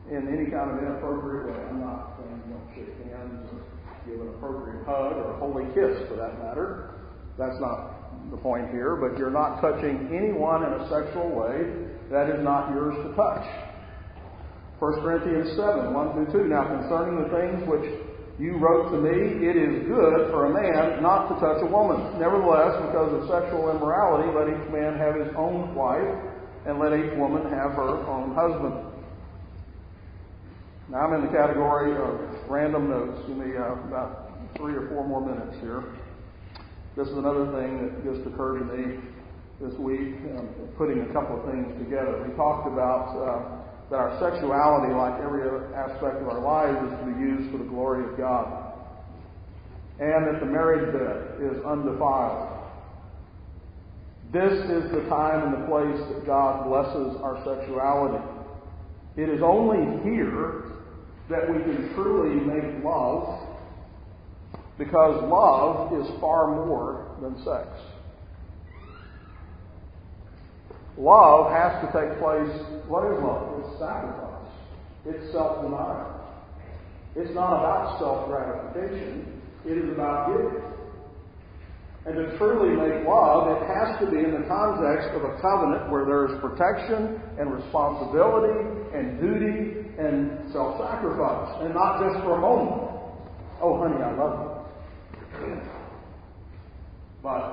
In 0.09 0.31
any 0.31 0.47
kind 0.47 0.71
of 0.71 0.79
inappropriate 0.79 1.51
way. 1.51 1.59
I'm 1.67 1.81
not 1.81 2.15
saying 2.15 2.39
you 2.47 2.55
don't 2.55 2.67
shake 2.71 2.95
hands 3.11 3.51
or 3.51 3.59
give 4.07 4.21
an 4.23 4.29
appropriate 4.29 4.79
hug 4.87 5.19
or 5.19 5.35
a 5.35 5.37
holy 5.43 5.67
kiss 5.75 6.07
for 6.07 6.15
that 6.15 6.39
matter. 6.39 6.95
That's 7.37 7.59
not 7.59 8.31
the 8.31 8.37
point 8.37 8.71
here, 8.71 8.95
but 8.95 9.19
you're 9.19 9.29
not 9.29 9.59
touching 9.59 10.07
anyone 10.15 10.63
in 10.63 10.71
a 10.79 10.87
sexual 10.87 11.35
way 11.35 11.67
that 12.11 12.31
is 12.31 12.39
not 12.43 12.71
yours 12.71 12.95
to 13.03 13.11
touch. 13.11 13.43
1 14.79 15.03
Corinthians 15.03 15.51
7, 15.59 15.93
1 15.93 16.13
through 16.13 16.47
2. 16.47 16.47
Now, 16.47 16.63
concerning 16.63 17.23
the 17.23 17.29
things 17.29 17.59
which 17.67 18.10
you 18.39 18.57
wrote 18.57 18.91
to 18.91 18.97
me, 18.97 19.45
it 19.45 19.55
is 19.55 19.87
good 19.87 20.31
for 20.31 20.47
a 20.47 20.53
man 20.53 21.03
not 21.03 21.27
to 21.29 21.35
touch 21.39 21.61
a 21.61 21.69
woman. 21.69 22.19
Nevertheless, 22.19 22.73
because 22.87 23.11
of 23.13 23.29
sexual 23.29 23.69
immorality, 23.69 24.31
let 24.33 24.47
each 24.47 24.71
man 24.71 24.97
have 24.97 25.15
his 25.15 25.29
own 25.37 25.75
wife, 25.75 26.09
and 26.65 26.79
let 26.79 26.93
each 26.93 27.13
woman 27.17 27.43
have 27.51 27.73
her 27.77 28.01
own 28.07 28.33
husband. 28.33 28.87
Now, 30.89 31.07
I'm 31.07 31.13
in 31.13 31.21
the 31.25 31.31
category 31.31 31.95
of 31.95 32.49
random 32.49 32.89
notes. 32.89 33.21
Give 33.27 33.37
me 33.37 33.55
uh, 33.57 33.73
about 33.87 34.31
three 34.57 34.75
or 34.75 34.89
four 34.89 35.07
more 35.07 35.21
minutes 35.21 35.57
here. 35.61 35.83
This 36.97 37.07
is 37.07 37.17
another 37.17 37.45
thing 37.55 37.79
that 37.79 38.03
just 38.03 38.27
occurred 38.27 38.59
to 38.59 38.65
me 38.65 38.99
this 39.61 39.77
week, 39.79 40.17
um, 40.35 40.49
putting 40.77 41.01
a 41.01 41.13
couple 41.13 41.39
of 41.39 41.45
things 41.51 41.67
together. 41.79 42.25
We 42.27 42.35
talked 42.35 42.67
about. 42.67 43.15
Uh, 43.15 43.60
that 43.91 43.97
our 43.97 44.17
sexuality, 44.23 44.93
like 44.93 45.21
every 45.21 45.41
other 45.43 45.75
aspect 45.75 46.23
of 46.23 46.27
our 46.29 46.39
lives, 46.39 46.79
is 46.87 46.99
to 46.99 47.05
be 47.11 47.19
used 47.19 47.51
for 47.51 47.57
the 47.57 47.69
glory 47.69 48.09
of 48.09 48.17
God. 48.17 48.73
And 49.99 50.25
that 50.25 50.39
the 50.39 50.45
marriage 50.45 50.93
bed 50.95 51.43
is 51.43 51.63
undefiled. 51.65 52.57
This 54.31 54.53
is 54.53 54.91
the 54.95 55.03
time 55.09 55.43
and 55.43 55.61
the 55.61 55.67
place 55.67 55.99
that 56.07 56.25
God 56.25 56.63
blesses 56.63 57.19
our 57.21 57.43
sexuality. 57.43 58.23
It 59.17 59.27
is 59.27 59.41
only 59.43 60.01
here 60.09 60.71
that 61.29 61.51
we 61.51 61.61
can 61.61 61.93
truly 61.93 62.39
make 62.39 62.81
love 62.85 63.45
because 64.77 65.21
love 65.29 65.99
is 65.99 66.07
far 66.21 66.65
more 66.65 67.17
than 67.21 67.35
sex. 67.43 67.67
Love 71.01 71.49
has 71.49 71.81
to 71.81 71.87
take 71.89 72.21
place. 72.21 72.53
What 72.85 73.09
is 73.09 73.17
love? 73.25 73.57
It's 73.57 73.79
sacrifice. 73.81 74.53
It's 75.03 75.33
self 75.33 75.65
denial. 75.65 76.21
It's 77.15 77.33
not 77.33 77.57
about 77.57 77.97
self 77.97 78.29
gratification, 78.29 79.41
it 79.65 79.81
is 79.81 79.89
about 79.89 80.29
giving. 80.29 80.61
And 82.05 82.15
to 82.15 82.37
truly 82.37 82.77
make 82.77 83.05
love, 83.05 83.49
it 83.49 83.65
has 83.65 83.97
to 84.01 84.09
be 84.09 84.21
in 84.21 84.31
the 84.33 84.45
context 84.47 85.09
of 85.17 85.25
a 85.25 85.41
covenant 85.41 85.91
where 85.91 86.05
there 86.05 86.25
is 86.29 86.39
protection 86.41 87.21
and 87.37 87.49
responsibility 87.49 88.61
and 88.93 89.19
duty 89.19 89.89
and 89.97 90.51
self 90.53 90.77
sacrifice, 90.77 91.65
and 91.65 91.73
not 91.73 91.97
just 91.97 92.23
for 92.23 92.37
a 92.37 92.41
moment. 92.41 92.93
Oh, 93.61 93.77
honey, 93.81 94.01
I 94.01 94.13
love 94.13 94.67
you. 95.41 95.61
But 97.21 97.50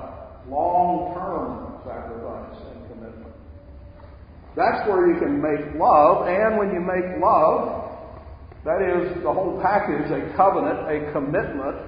that's 4.59 4.83
where 4.91 5.07
you 5.07 5.17
can 5.23 5.39
make 5.39 5.79
love, 5.79 6.27
and 6.27 6.59
when 6.59 6.75
you 6.75 6.83
make 6.83 7.15
love, 7.23 7.87
that 8.67 8.83
is 8.83 9.23
the 9.23 9.31
whole 9.31 9.55
package 9.63 10.11
a 10.11 10.35
covenant, 10.35 10.83
a 10.83 11.11
commitment 11.15 11.79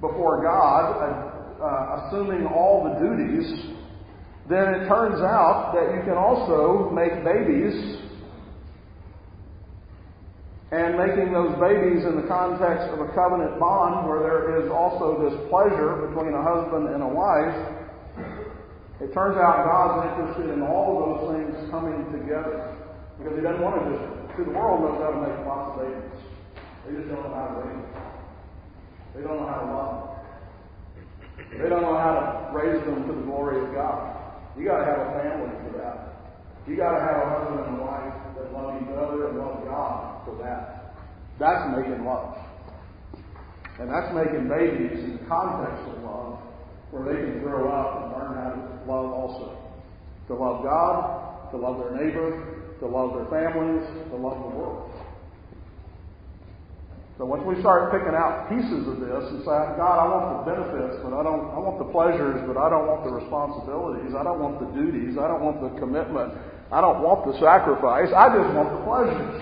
before 0.00 0.40
God, 0.40 0.96
uh, 0.96 1.62
uh, 1.62 2.08
assuming 2.08 2.46
all 2.46 2.88
the 2.88 2.96
duties, 2.96 3.76
then 4.48 4.72
it 4.72 4.88
turns 4.88 5.20
out 5.20 5.76
that 5.76 5.92
you 5.94 6.00
can 6.08 6.16
also 6.16 6.88
make 6.90 7.12
babies. 7.20 8.00
And 10.72 10.96
making 10.96 11.36
those 11.36 11.52
babies 11.60 12.08
in 12.08 12.16
the 12.16 12.26
context 12.26 12.88
of 12.88 13.04
a 13.04 13.12
covenant 13.12 13.60
bond 13.60 14.08
where 14.08 14.24
there 14.24 14.64
is 14.64 14.72
also 14.72 15.20
this 15.20 15.36
pleasure 15.52 16.08
between 16.08 16.32
a 16.32 16.40
husband 16.40 16.88
and 16.88 17.04
a 17.04 17.12
wife 17.12 17.81
it 19.02 19.10
turns 19.10 19.34
out 19.36 19.66
God's 19.66 20.14
interested 20.14 20.54
in 20.54 20.62
all 20.62 21.02
those 21.02 21.34
things 21.34 21.70
coming 21.70 22.06
together 22.14 22.70
because 23.18 23.34
He 23.34 23.42
doesn't 23.42 23.60
want 23.60 23.82
to 23.82 23.90
just. 23.90 24.06
See, 24.38 24.44
the 24.48 24.56
world 24.56 24.80
knows 24.80 24.96
how 25.02 25.10
to 25.12 25.20
make 25.20 25.36
lots 25.44 25.76
of 25.76 25.84
babies. 25.84 26.22
They 26.86 26.96
just 26.96 27.08
don't 27.10 27.20
know 27.20 27.34
how 27.34 27.52
to 27.52 27.56
raise 27.66 27.84
them. 27.84 28.06
They 29.12 29.20
don't 29.20 29.36
know 29.36 29.50
how 29.50 29.60
to 29.60 29.68
love 29.68 29.92
them. 29.92 30.12
They 31.60 31.68
don't 31.68 31.82
know 31.82 31.98
how 31.98 32.14
to 32.16 32.56
raise 32.56 32.80
them 32.86 33.04
to 33.04 33.12
the 33.12 33.26
glory 33.28 33.60
of 33.60 33.74
God. 33.74 34.22
You 34.56 34.64
got 34.64 34.80
to 34.80 34.86
have 34.86 35.00
a 35.04 35.10
family 35.20 35.52
for 35.66 35.76
that. 35.82 36.12
You 36.66 36.76
got 36.76 36.96
to 36.96 37.00
have 37.02 37.16
a 37.18 37.26
husband 37.28 37.60
and 37.60 37.76
a 37.76 37.84
wife 37.84 38.14
that 38.38 38.52
love 38.54 38.80
each 38.80 38.88
other 38.88 39.28
and 39.28 39.38
love 39.38 39.64
God 39.66 40.24
for 40.24 40.38
that. 40.40 40.94
That's 41.38 41.76
making 41.76 42.04
love. 42.04 42.38
And 43.80 43.90
that's 43.90 44.14
making 44.14 44.48
babies 44.48 45.02
in 45.04 45.18
the 45.18 45.24
context 45.26 45.82
of 45.90 46.04
love 46.04 46.38
where 46.92 47.08
they 47.08 47.20
can 47.20 47.40
grow 47.40 47.72
up 47.72 48.04
and 48.04 48.12
learn 48.12 48.36
how 48.36 48.51
love 48.86 49.12
also. 49.12 49.58
To 50.28 50.34
love 50.34 50.62
God, 50.62 51.50
to 51.50 51.56
love 51.56 51.78
their 51.78 51.94
neighbor, 51.98 52.62
to 52.80 52.86
love 52.86 53.14
their 53.14 53.26
families, 53.30 53.86
to 54.10 54.16
love 54.16 54.38
the 54.38 54.56
world. 54.56 54.90
So 57.18 57.26
once 57.26 57.44
we 57.46 57.60
start 57.60 57.92
picking 57.92 58.16
out 58.16 58.48
pieces 58.48 58.88
of 58.88 58.98
this 58.98 59.22
and 59.30 59.44
say, 59.44 59.58
God, 59.78 59.96
I 60.00 60.06
want 60.08 60.26
the 60.42 60.42
benefits, 60.48 60.98
but 61.04 61.12
I 61.12 61.22
don't, 61.22 61.54
I 61.54 61.60
want 61.60 61.78
the 61.78 61.86
pleasures, 61.92 62.40
but 62.48 62.56
I 62.56 62.66
don't 62.72 62.88
want 62.88 63.04
the 63.04 63.12
responsibilities. 63.12 64.16
I 64.16 64.24
don't 64.24 64.40
want 64.40 64.58
the 64.58 64.66
duties. 64.74 65.20
I 65.20 65.28
don't 65.28 65.44
want 65.44 65.60
the 65.60 65.70
commitment. 65.78 66.34
I 66.72 66.80
don't 66.80 67.04
want 67.04 67.28
the 67.28 67.36
sacrifice. 67.36 68.08
I 68.16 68.32
just 68.32 68.50
want 68.56 68.72
the 68.72 68.82
pleasures. 68.82 69.38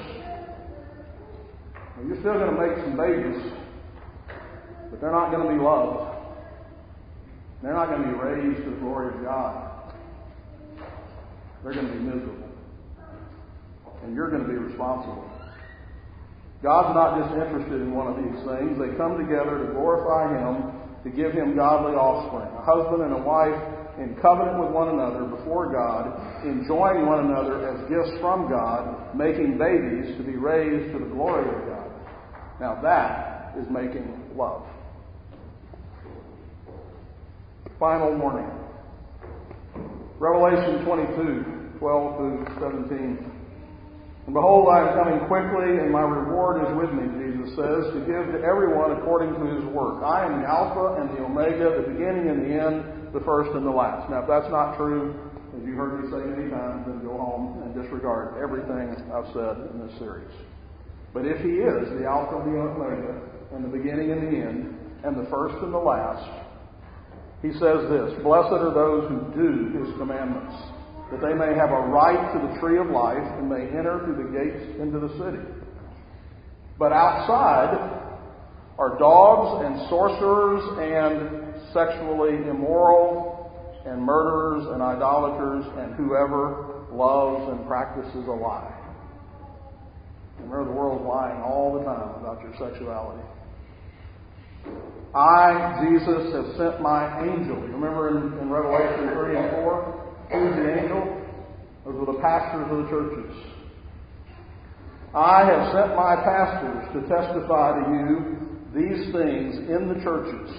You're 2.05 2.18
still 2.20 2.35
going 2.35 2.53
to 2.53 2.59
make 2.59 2.74
some 2.83 2.96
babies, 2.98 3.38
but 4.90 5.00
they're 5.00 5.14
not 5.14 5.31
going 5.31 5.46
to 5.46 5.53
be 5.55 5.61
loved. 5.62 6.09
They're 7.62 7.74
not 7.74 7.88
going 7.88 8.02
to 8.02 8.08
be 8.08 8.14
raised 8.14 8.64
to 8.64 8.70
the 8.70 8.76
glory 8.76 9.14
of 9.14 9.22
God. 9.22 9.94
They're 11.62 11.74
going 11.74 11.88
to 11.88 11.92
be 11.92 12.00
miserable. 12.00 12.48
And 14.02 14.14
you're 14.14 14.30
going 14.30 14.42
to 14.42 14.48
be 14.48 14.56
responsible. 14.56 15.28
God's 16.62 16.94
not 16.94 17.20
just 17.20 17.34
interested 17.36 17.80
in 17.80 17.92
one 17.92 18.08
of 18.08 18.16
these 18.16 18.40
things. 18.44 18.76
They 18.80 18.96
come 18.96 19.16
together 19.16 19.64
to 19.64 19.72
glorify 19.72 20.40
Him, 20.40 20.72
to 21.04 21.10
give 21.10 21.32
Him 21.32 21.56
godly 21.56 21.96
offspring. 21.96 22.48
A 22.56 22.64
husband 22.64 23.04
and 23.04 23.12
a 23.12 23.22
wife 23.24 23.56
in 24.00 24.16
covenant 24.20 24.60
with 24.60 24.72
one 24.72 24.88
another 24.88 25.24
before 25.24 25.72
God, 25.72 26.44
enjoying 26.44 27.04
one 27.04 27.28
another 27.28 27.68
as 27.68 27.88
gifts 27.88 28.16
from 28.20 28.48
God, 28.48 29.16
making 29.16 29.58
babies 29.58 30.16
to 30.16 30.22
be 30.24 30.36
raised 30.36 30.92
to 30.92 30.98
the 30.98 31.12
glory 31.12 31.48
of 31.48 31.68
God. 31.68 31.90
Now 32.60 32.80
that 32.80 33.56
is 33.58 33.66
making 33.68 34.32
love. 34.36 34.64
Final 37.80 38.12
warning. 38.20 38.44
Revelation 40.20 40.84
22, 40.84 41.80
12 41.80 42.16
through 42.20 42.44
17. 42.60 42.92
And 44.28 44.34
behold, 44.36 44.68
I 44.68 44.84
am 44.84 45.00
coming 45.00 45.24
quickly, 45.24 45.80
and 45.80 45.88
my 45.88 46.04
reward 46.04 46.60
is 46.60 46.76
with 46.76 46.92
me, 46.92 47.08
Jesus 47.16 47.56
says, 47.56 47.88
to 47.96 48.04
give 48.04 48.36
to 48.36 48.44
everyone 48.44 49.00
according 49.00 49.32
to 49.32 49.44
his 49.56 49.64
work. 49.72 50.04
I 50.04 50.28
am 50.28 50.44
the 50.44 50.46
Alpha 50.46 51.00
and 51.00 51.08
the 51.16 51.24
Omega, 51.24 51.80
the 51.80 51.88
beginning 51.88 52.28
and 52.28 52.44
the 52.44 52.52
end, 52.52 53.16
the 53.16 53.24
first 53.24 53.48
and 53.56 53.64
the 53.64 53.72
last. 53.72 54.12
Now, 54.12 54.20
if 54.20 54.28
that's 54.28 54.52
not 54.52 54.76
true, 54.76 55.16
as 55.56 55.64
you 55.64 55.72
heard 55.72 56.04
me 56.04 56.12
say 56.12 56.20
many 56.20 56.52
times, 56.52 56.84
then 56.84 57.00
go 57.00 57.16
home 57.16 57.64
and 57.64 57.72
disregard 57.72 58.36
everything 58.44 58.92
I've 59.08 59.32
said 59.32 59.56
in 59.72 59.88
this 59.88 59.96
series. 59.96 60.28
But 61.16 61.24
if 61.24 61.40
he 61.40 61.64
is 61.64 61.96
the 61.96 62.04
Alpha 62.04 62.44
and 62.44 62.44
the 62.44 62.60
Omega, 62.60 63.24
and 63.56 63.64
the 63.64 63.72
beginning 63.72 64.12
and 64.12 64.20
the 64.28 64.36
end, 64.36 64.76
and 65.02 65.16
the 65.16 65.24
first 65.32 65.56
and 65.64 65.72
the 65.72 65.80
last, 65.80 66.28
he 67.42 67.53
says 67.53 67.88
this 67.88 68.22
Blessed 68.22 68.53
are 68.53 68.74
those 68.74 69.09
who 69.09 69.18
do 69.35 69.79
his 69.79 69.96
commandments 69.98 70.55
that 71.11 71.20
they 71.20 71.35
may 71.35 71.57
have 71.57 71.70
a 71.70 71.83
right 71.90 72.33
to 72.33 72.38
the 72.46 72.61
tree 72.61 72.79
of 72.79 72.87
life 72.88 73.18
and 73.38 73.48
may 73.48 73.66
enter 73.76 74.00
through 74.05 74.22
the 74.22 74.31
gates 74.31 74.81
into 74.81 75.00
the 75.00 75.11
city. 75.18 75.42
But 76.79 76.92
outside 76.92 77.74
are 78.79 78.98
dogs 78.98 79.66
and 79.66 79.88
sorcerers 79.88 80.62
and 80.79 81.55
sexually 81.74 82.48
immoral 82.48 83.83
and 83.85 84.03
murderers 84.03 84.66
and 84.72 84.83
idolaters 84.83 85.64
and 85.79 85.94
whoever 85.94 86.87
loves 86.92 87.50
and 87.53 87.66
practices 87.66 88.26
a 88.26 88.33
lie. 88.33 88.76
Remember, 90.38 90.64
the 90.64 90.72
world's 90.72 91.05
lying 91.05 91.42
all 91.42 91.79
the 91.79 91.85
time 91.85 92.14
about 92.20 92.40
your 92.42 92.53
sexuality. 92.59 93.22
I, 95.14 95.82
Jesus, 95.82 96.32
have 96.32 96.56
sent 96.56 96.82
my 96.82 97.22
angel. 97.22 97.56
You 97.56 97.74
remember 97.74 98.08
in, 98.10 98.38
in 98.38 98.50
Revelation 98.50 99.10
3 99.12 99.36
and 99.36 99.50
4? 99.62 100.00
Who's 100.30 100.54
the 100.56 100.82
angel? 100.82 101.02
Those 101.84 101.94
were 101.94 102.12
the 102.12 102.20
pastors 102.20 102.66
of 102.70 102.84
the 102.84 102.88
churches. 102.88 103.34
I 105.12 105.44
have 105.44 105.74
sent 105.74 105.96
my 105.96 106.14
pastors 106.22 106.86
to 106.94 107.00
testify 107.10 107.82
to 107.82 107.90
you 107.90 108.40
these 108.72 109.10
things 109.10 109.58
in 109.66 109.88
the 109.88 109.98
churches. 110.04 110.50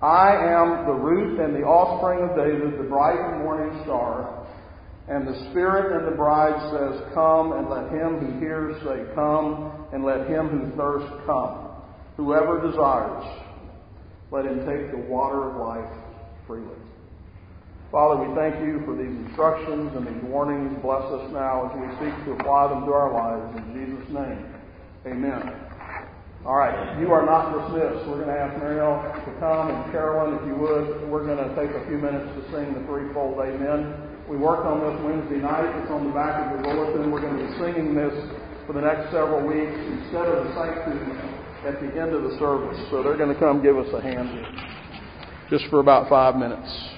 I 0.00 0.30
am 0.54 0.86
the 0.86 0.94
root 0.94 1.40
and 1.40 1.56
the 1.56 1.66
offspring 1.66 2.22
of 2.22 2.36
David, 2.36 2.78
the 2.78 2.88
bright 2.88 3.18
and 3.18 3.42
morning 3.42 3.82
star. 3.82 4.46
And 5.08 5.26
the 5.26 5.50
Spirit 5.50 5.98
and 5.98 6.12
the 6.12 6.16
bride 6.16 6.54
says, 6.70 7.02
Come, 7.14 7.52
and 7.52 7.68
let 7.68 7.90
him 7.90 8.20
who 8.20 8.38
hears 8.38 8.76
say, 8.84 9.12
Come, 9.16 9.88
and 9.92 10.04
let 10.04 10.28
him 10.28 10.48
who 10.48 10.76
thirsts 10.76 11.10
come. 11.26 11.67
Whoever 12.18 12.58
desires, 12.58 13.22
let 14.34 14.44
him 14.44 14.66
take 14.66 14.90
the 14.90 15.06
water 15.06 15.54
of 15.54 15.62
life 15.62 15.86
freely. 16.50 16.74
Father, 17.94 18.26
we 18.26 18.34
thank 18.34 18.58
you 18.58 18.82
for 18.82 18.98
these 18.98 19.14
instructions 19.30 19.94
and 19.94 20.02
these 20.02 20.22
warnings. 20.26 20.74
Bless 20.82 21.06
us 21.14 21.30
now 21.30 21.70
as 21.70 21.78
we 21.78 21.86
seek 22.02 22.12
to 22.26 22.34
apply 22.34 22.74
them 22.74 22.82
to 22.84 22.92
our 22.92 23.14
lives. 23.14 23.54
In 23.62 23.70
Jesus' 23.70 24.10
name, 24.10 24.50
amen. 25.06 25.46
All 26.42 26.58
right, 26.58 26.98
you 26.98 27.14
are 27.14 27.22
not 27.22 27.54
dismissed. 27.54 28.02
We're 28.10 28.26
going 28.26 28.34
to 28.34 28.40
ask 28.42 28.58
Mariel 28.58 28.98
to 28.98 29.32
come, 29.38 29.70
and 29.70 29.78
Carolyn, 29.94 30.42
if 30.42 30.44
you 30.50 30.58
would, 30.58 31.06
we're 31.06 31.22
going 31.22 31.38
to 31.38 31.54
take 31.54 31.70
a 31.70 31.86
few 31.86 32.02
minutes 32.02 32.26
to 32.34 32.42
sing 32.50 32.74
the 32.74 32.82
threefold 32.90 33.38
amen. 33.38 33.94
We 34.26 34.36
worked 34.36 34.66
on 34.66 34.82
this 34.82 34.98
Wednesday 35.06 35.38
night. 35.38 35.70
It's 35.86 35.90
on 35.94 36.10
the 36.10 36.12
back 36.12 36.50
of 36.50 36.58
the 36.58 36.66
bulletin. 36.66 37.14
We're 37.14 37.22
going 37.22 37.38
to 37.38 37.46
be 37.46 37.52
singing 37.62 37.94
this 37.94 38.12
for 38.66 38.74
the 38.74 38.82
next 38.82 39.14
several 39.14 39.46
weeks 39.46 39.78
instead 39.78 40.26
of 40.26 40.44
the 40.44 40.52
sanctuary 40.58 41.37
at 41.66 41.80
the 41.80 42.00
end 42.00 42.14
of 42.14 42.22
the 42.22 42.36
service. 42.38 42.78
So 42.90 43.02
they're 43.02 43.16
going 43.16 43.32
to 43.32 43.38
come 43.38 43.62
give 43.62 43.76
us 43.76 43.88
a 43.92 44.00
hand 44.00 44.30
just 45.50 45.64
for 45.70 45.80
about 45.80 46.08
five 46.08 46.36
minutes. 46.36 46.97